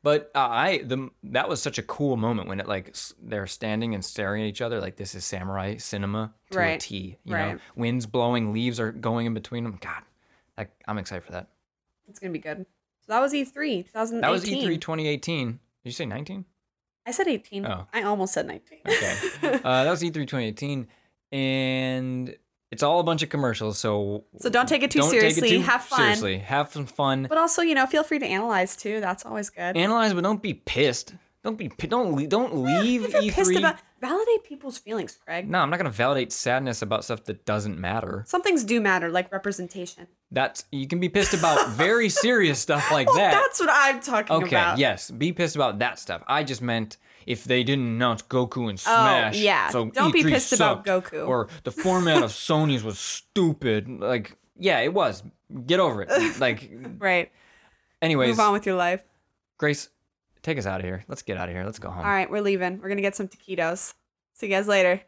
[0.04, 3.48] But uh, I the that was such a cool moment when it like s- they're
[3.48, 7.18] standing and staring at each other like this is samurai cinema to a Right, T.
[7.24, 7.60] You know, right.
[7.76, 9.78] winds blowing, leaves are going in between them.
[9.82, 10.04] God,
[10.58, 11.48] I, I'm excited for that.
[12.10, 12.66] It's gonna be good.
[13.06, 14.22] So that was E E3 2018.
[14.22, 15.48] That was E E3 2018.
[15.52, 16.46] Did you say 19?
[17.06, 17.66] I said 18.
[17.66, 17.88] Oh.
[17.94, 18.80] I almost said 19.
[18.88, 19.18] Okay.
[19.64, 20.88] uh, that was E3 2018,
[21.32, 22.36] and
[22.74, 23.78] it's all a bunch of commercials.
[23.80, 25.42] So So don't take it too don't seriously.
[25.50, 26.00] Take it too Have fun.
[26.00, 27.28] Seriously, have some fun.
[27.30, 29.00] but also, you know, feel free to analyze too.
[29.00, 29.78] That's always good.
[29.78, 31.14] Analyze, but don't be pissed.
[31.44, 33.32] Don't be don't don't leave if you're E3.
[33.34, 35.50] pissed about validate people's feelings, Craig.
[35.50, 38.24] No, I'm not gonna validate sadness about stuff that doesn't matter.
[38.28, 40.08] Some things do matter, like representation.
[40.32, 43.32] That's you can be pissed about very serious stuff like Well, that.
[43.32, 44.74] that's what I'm talking Okay, about.
[44.74, 46.22] Okay, yes, be pissed about that stuff.
[46.28, 48.96] I just meant if they didn't announce Goku and Smash.
[48.98, 49.38] Oh, Smash.
[49.40, 49.70] yeah.
[49.70, 51.26] So Don't be E3 pissed about Goku.
[51.28, 53.88] Or the format of Sony's was stupid.
[53.88, 55.24] Like, yeah, it was.
[55.66, 56.10] Get over it.
[56.40, 57.32] Like, Right.
[58.02, 59.02] anyways, Move on with your life.
[59.58, 59.88] Grace,
[60.44, 61.04] take us out of here.
[61.08, 61.66] Let's get out of here.
[61.66, 62.06] Let's go home.
[62.06, 62.80] All right, we're leaving.
[62.80, 63.94] We're gonna get some taquitos.
[64.34, 65.02] See you guys later.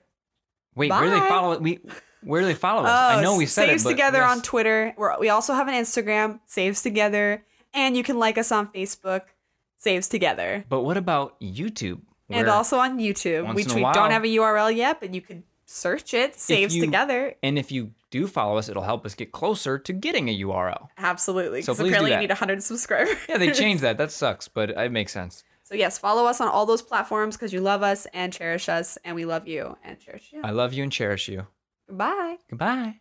[0.75, 1.29] Wait, where do they Bye.
[1.29, 1.59] follow?
[1.59, 1.79] We
[2.23, 2.89] where do they follow us?
[2.89, 4.31] I oh, know we said Oh, Saves it, Together yes.
[4.31, 4.93] on Twitter.
[4.97, 9.21] We're, we also have an Instagram, Saves Together, and you can like us on Facebook,
[9.77, 12.01] Saves Together, But what about YouTube?
[12.29, 16.13] and also on YouTube, which we don't have a URL yet, but you could search
[16.15, 17.35] it, Saves you- Together.
[17.43, 20.87] And if you do follow us, it'll help us get closer to getting a URL.
[20.97, 23.15] Absolutely, So please do apparently you need 100 subscribers.
[23.27, 23.97] Yeah, they changed that.
[24.05, 25.43] That sucks, but it makes sense.
[25.63, 28.97] So yes, follow us on all those platforms because you love us and cherish us,
[29.03, 30.41] and we love you and cherish you.
[30.43, 31.47] I love you and cherish you.
[31.87, 32.37] Goodbye.
[32.49, 32.99] Goodbye.